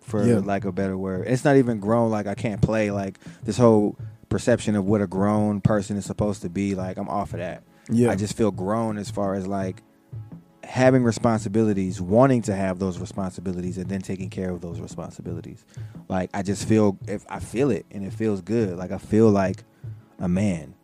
for 0.01 0.25
Yeah. 0.25 0.39
like 0.39 0.65
a 0.65 0.73
better 0.73 0.97
word. 0.97 1.27
It's 1.27 1.45
not 1.45 1.57
even 1.57 1.81
grown 1.81 2.11
like 2.11 2.27
I 2.27 2.35
can't 2.35 2.61
play. 2.63 2.91
Like 2.91 3.19
this 3.45 3.57
whole 3.59 3.97
perception 4.29 4.77
of 4.77 4.85
what 4.87 5.01
a 5.01 5.07
grown 5.09 5.61
person 5.61 5.97
is 5.97 6.05
supposed 6.05 6.43
to 6.43 6.49
be. 6.49 6.75
Like 6.75 6.97
I'm 6.97 7.09
off 7.09 7.33
of 7.33 7.41
that. 7.41 7.65
yeah, 7.91 8.11
I 8.11 8.15
just 8.15 8.37
feel 8.37 8.53
grown 8.53 8.97
as 8.99 9.11
far 9.11 9.35
as 9.35 9.47
like 9.49 9.83
having 10.71 11.03
responsibilities, 11.03 12.01
wanting 12.01 12.41
to 12.41 12.55
have 12.55 12.79
those 12.79 13.01
responsibilities, 13.01 13.77
and 13.77 13.91
then 13.91 14.01
taking 14.01 14.31
care 14.31 14.51
of 14.51 14.61
those 14.61 14.79
responsibilities. 14.79 15.65
Like 16.09 16.31
I 16.33 16.43
just 16.43 16.69
feel 16.69 16.97
if 17.09 17.27
I 17.29 17.41
feel 17.41 17.73
it 17.73 17.87
and 17.91 18.05
it 18.07 18.13
feels 18.13 18.41
good. 18.41 18.79
Like 18.79 18.93
I 18.93 18.99
feel 18.99 19.31
like 19.31 19.65
a 20.21 20.29
man. 20.29 20.75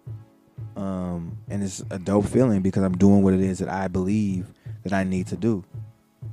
Um, 0.77 1.39
and 1.49 1.63
it's 1.63 1.85
a 1.91 2.01
dope 2.01 2.27
feeling 2.27 2.63
because 2.63 2.83
I'm 2.83 2.99
doing 2.99 3.23
what 3.23 3.33
it 3.33 3.41
is 3.41 3.61
that 3.61 3.69
I 3.69 3.87
believe 3.87 4.53
that 4.83 4.93
I 4.93 5.05
need 5.05 5.29
to 5.29 5.37
do. 5.37 5.65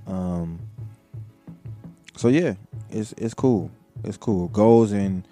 Um, 0.08 0.60
so 2.18 2.30
yeah, 2.30 2.56
it's 2.90 3.14
it's 3.18 3.36
cool. 3.36 3.70
It's 4.04 4.18
cool. 4.18 4.48
Goals 4.48 4.92
and 4.94 5.28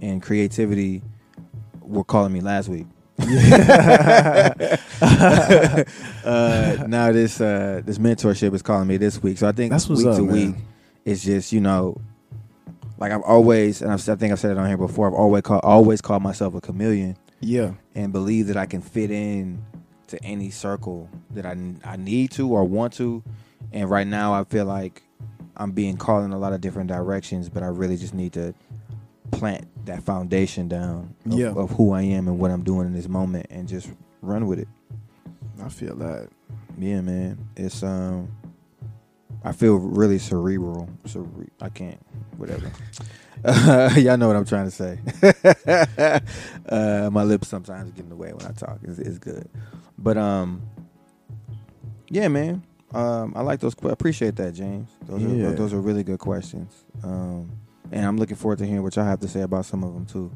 and 0.00 0.22
creativity 0.22 1.02
were 1.82 2.04
calling 2.04 2.32
me 2.32 2.40
last 2.40 2.70
week. 2.70 2.86
uh, 6.24 6.84
now 6.86 7.12
this 7.12 7.40
uh, 7.40 7.80
this 7.84 7.98
mentorship 7.98 8.54
is 8.54 8.62
calling 8.62 8.88
me 8.88 8.96
this 8.96 9.22
week. 9.22 9.38
So 9.38 9.48
I 9.48 9.52
think 9.52 9.70
That's 9.70 9.88
what's 9.88 10.02
week 10.02 10.08
up, 10.08 10.16
to 10.16 10.22
man. 10.22 10.32
week, 10.32 10.56
it's 11.04 11.24
just 11.24 11.52
you 11.52 11.60
know, 11.60 12.00
like 12.98 13.12
I've 13.12 13.22
always, 13.22 13.82
and 13.82 13.90
I've, 13.90 14.06
I 14.08 14.16
think 14.16 14.32
I've 14.32 14.40
said 14.40 14.52
it 14.52 14.58
on 14.58 14.68
here 14.68 14.76
before. 14.76 15.06
I've 15.06 15.14
always 15.14 15.42
called 15.42 15.62
always 15.64 16.00
called 16.00 16.22
myself 16.22 16.54
a 16.54 16.60
chameleon 16.60 17.16
yeah, 17.40 17.72
and 17.94 18.12
believe 18.12 18.48
that 18.48 18.56
I 18.56 18.66
can 18.66 18.80
fit 18.82 19.10
in 19.10 19.64
to 20.08 20.22
any 20.24 20.50
circle 20.50 21.08
that 21.30 21.46
I 21.46 21.56
I 21.84 21.96
need 21.96 22.30
to 22.32 22.48
or 22.48 22.64
want 22.64 22.92
to. 22.94 23.22
And 23.72 23.90
right 23.90 24.06
now, 24.06 24.32
I 24.32 24.44
feel 24.44 24.64
like 24.64 25.02
I'm 25.56 25.72
being 25.72 25.96
called 25.96 26.24
in 26.24 26.32
a 26.32 26.38
lot 26.38 26.52
of 26.52 26.60
different 26.60 26.88
directions, 26.88 27.48
but 27.48 27.62
I 27.62 27.66
really 27.66 27.96
just 27.96 28.14
need 28.14 28.32
to 28.34 28.54
plant 29.30 29.66
that 29.86 30.02
foundation 30.04 30.68
down 30.68 31.14
of, 31.26 31.32
Yeah. 31.32 31.48
of 31.48 31.70
who 31.72 31.92
I 31.92 32.02
am 32.02 32.28
and 32.28 32.38
what 32.38 32.50
I'm 32.50 32.62
doing 32.62 32.86
in 32.86 32.92
this 32.92 33.08
moment, 33.08 33.46
and 33.50 33.66
just 33.68 33.88
run 34.22 34.46
with 34.46 34.58
it. 34.58 34.68
I 35.62 35.68
feel 35.68 35.96
that. 35.96 36.28
Yeah, 36.78 37.00
man. 37.00 37.38
It's 37.56 37.82
um, 37.82 38.28
I 39.44 39.52
feel 39.52 39.76
really 39.76 40.18
cerebral. 40.18 40.88
Cere- 41.06 41.24
I 41.60 41.68
can't. 41.70 42.00
Whatever. 42.36 42.70
Uh, 43.44 43.90
y'all 43.96 44.16
know 44.16 44.26
what 44.28 44.36
I'm 44.36 44.44
trying 44.44 44.68
to 44.68 44.70
say. 44.70 44.98
uh, 46.68 47.10
my 47.12 47.22
lips 47.22 47.48
sometimes 47.48 47.92
get 47.92 48.04
in 48.04 48.08
the 48.10 48.16
way 48.16 48.32
when 48.32 48.44
I 48.46 48.52
talk. 48.52 48.78
It's, 48.82 48.98
it's 48.98 49.18
good, 49.18 49.48
but 49.98 50.16
um, 50.16 50.62
yeah, 52.08 52.28
man. 52.28 52.62
Um, 52.94 53.32
I 53.36 53.42
like 53.42 53.60
those. 53.60 53.74
I 53.84 53.88
appreciate 53.90 54.36
that, 54.36 54.52
James. 54.54 54.88
Those 55.06 55.22
Yeah. 55.22 55.46
are 55.48 55.52
those 55.52 55.72
are 55.72 55.80
really 55.80 56.02
good 56.04 56.18
questions. 56.18 56.72
Um, 57.02 57.50
and 57.92 58.04
I'm 58.06 58.16
looking 58.16 58.36
forward 58.36 58.58
to 58.58 58.66
hearing 58.66 58.82
what 58.82 58.96
y'all 58.96 59.04
have 59.04 59.20
to 59.20 59.28
say 59.28 59.42
about 59.42 59.66
some 59.66 59.84
of 59.84 59.94
them 59.94 60.06
too. 60.06 60.30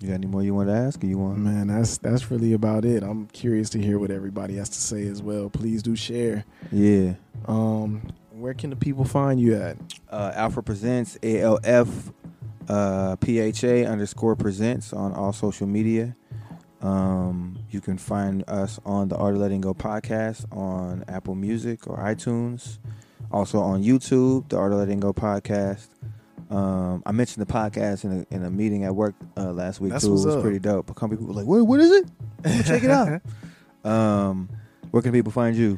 You 0.00 0.08
got 0.08 0.14
any 0.14 0.26
more 0.26 0.42
you 0.42 0.54
want 0.54 0.68
to 0.68 0.74
ask, 0.74 1.02
or 1.02 1.06
you 1.06 1.16
want? 1.16 1.38
Man, 1.38 1.68
that's 1.68 1.96
that's 1.98 2.30
really 2.30 2.52
about 2.52 2.84
it. 2.84 3.02
I'm 3.02 3.26
curious 3.28 3.70
to 3.70 3.80
hear 3.80 3.98
what 3.98 4.10
everybody 4.10 4.56
has 4.56 4.68
to 4.68 4.78
say 4.78 5.06
as 5.06 5.22
well. 5.22 5.48
Please 5.48 5.82
do 5.82 5.96
share. 5.96 6.44
Yeah. 6.70 7.14
Um, 7.46 8.02
where 8.32 8.52
can 8.52 8.68
the 8.70 8.76
people 8.76 9.04
find 9.04 9.40
you 9.40 9.54
at? 9.54 9.78
Uh, 10.10 10.32
Alfpha 10.32 10.64
presents 10.64 11.16
A 11.22 11.40
L 11.40 11.58
F 11.64 12.12
uh, 12.68 13.16
P 13.16 13.38
H 13.38 13.64
A 13.64 13.86
underscore 13.86 14.36
presents 14.36 14.92
on 14.92 15.14
all 15.14 15.32
social 15.32 15.66
media. 15.66 16.14
Um, 16.82 17.58
you 17.70 17.80
can 17.80 17.96
find 17.96 18.44
us 18.46 18.78
on 18.84 19.08
the 19.08 19.16
Art 19.16 19.34
of 19.34 19.40
Letting 19.40 19.62
Go 19.62 19.72
podcast 19.72 20.44
on 20.54 21.02
Apple 21.08 21.34
Music 21.34 21.86
or 21.86 21.96
iTunes. 21.96 22.78
Also 23.34 23.58
on 23.58 23.82
YouTube, 23.82 24.48
the 24.48 24.56
Art 24.56 24.72
of 24.72 24.78
Letting 24.78 25.00
Go 25.00 25.12
podcast. 25.12 25.88
Um, 26.50 27.02
I 27.04 27.10
mentioned 27.10 27.44
the 27.44 27.52
podcast 27.52 28.04
in 28.04 28.24
a, 28.30 28.34
in 28.34 28.44
a 28.44 28.50
meeting 28.50 28.84
at 28.84 28.94
work 28.94 29.16
uh, 29.36 29.50
last 29.52 29.80
week 29.80 29.90
That's 29.90 30.04
too. 30.04 30.10
It 30.10 30.12
was 30.12 30.26
up. 30.26 30.40
pretty 30.42 30.60
dope. 30.60 30.88
A 30.88 30.94
couple 30.94 31.16
people 31.16 31.26
were 31.26 31.32
like, 31.34 31.46
"What? 31.46 31.66
What 31.66 31.80
is 31.80 31.90
it? 31.90 32.06
Go 32.44 32.62
check 32.62 32.84
it 32.84 32.90
out." 32.90 33.20
Um, 33.84 34.48
where 34.92 35.02
can 35.02 35.12
people 35.12 35.30
find 35.30 35.54
you? 35.54 35.76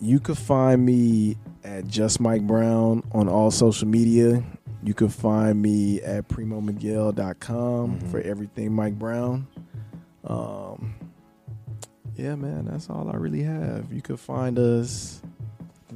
You 0.00 0.18
can 0.18 0.34
find 0.34 0.86
me 0.86 1.36
at 1.62 1.86
Just 1.86 2.20
Mike 2.20 2.46
Brown 2.46 3.02
on 3.12 3.28
all 3.28 3.50
social 3.50 3.86
media. 3.86 4.42
You 4.82 4.94
can 4.94 5.08
find 5.10 5.60
me 5.60 6.00
at 6.00 6.26
primomiguel.com 6.28 7.98
Mhm. 8.00 8.10
for 8.10 8.20
everything 8.20 8.72
Mike 8.72 8.98
Brown. 8.98 9.46
Um, 10.24 10.94
yeah, 12.16 12.34
man, 12.34 12.64
that's 12.64 12.88
all 12.88 13.10
I 13.12 13.16
really 13.16 13.42
have. 13.42 13.92
You 13.92 14.00
can 14.00 14.16
find 14.16 14.58
us 14.58 15.20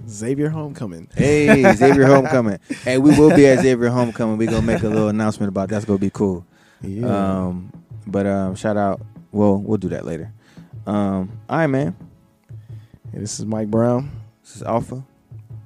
Xavier 0.08 0.48
Homecoming. 0.48 1.08
Hey, 1.14 1.62
Xavier 1.74 2.06
Homecoming. 2.06 2.58
Hey, 2.82 2.98
we 2.98 3.16
will 3.18 3.34
be 3.34 3.46
at 3.46 3.60
Xavier 3.60 3.88
Homecoming. 3.90 4.38
We're 4.38 4.50
gonna 4.50 4.62
make 4.62 4.82
a 4.82 4.88
little 4.88 5.08
announcement 5.08 5.48
about 5.48 5.68
that. 5.68 5.76
that's 5.76 5.84
gonna 5.84 5.98
be 5.98 6.10
cool. 6.10 6.46
Yeah. 6.80 7.06
Um, 7.46 7.72
but 8.06 8.26
um, 8.26 8.54
shout 8.54 8.76
out. 8.76 9.00
Well, 9.30 9.56
we'll 9.58 9.78
do 9.78 9.88
that 9.90 10.04
later. 10.04 10.32
Um, 10.86 11.38
all 11.48 11.58
right, 11.58 11.66
man. 11.66 11.96
Hey, 13.12 13.18
this 13.20 13.38
is 13.38 13.46
Mike 13.46 13.68
Brown, 13.70 14.10
This 14.42 14.56
is 14.56 14.62
Alfpha. 14.62 15.04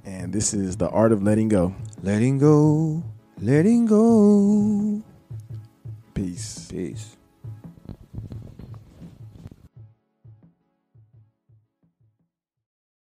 and 0.05 0.33
this 0.33 0.53
is 0.53 0.77
The 0.77 0.89
Art 0.91 1.13
of 1.13 1.23
Letting 1.23 1.49
Go. 1.49 1.75
Letting 2.03 2.39
go, 2.39 3.03
letting 3.41 3.87
go. 3.87 5.03
Peace. 6.15 6.69
Peace. 6.71 7.16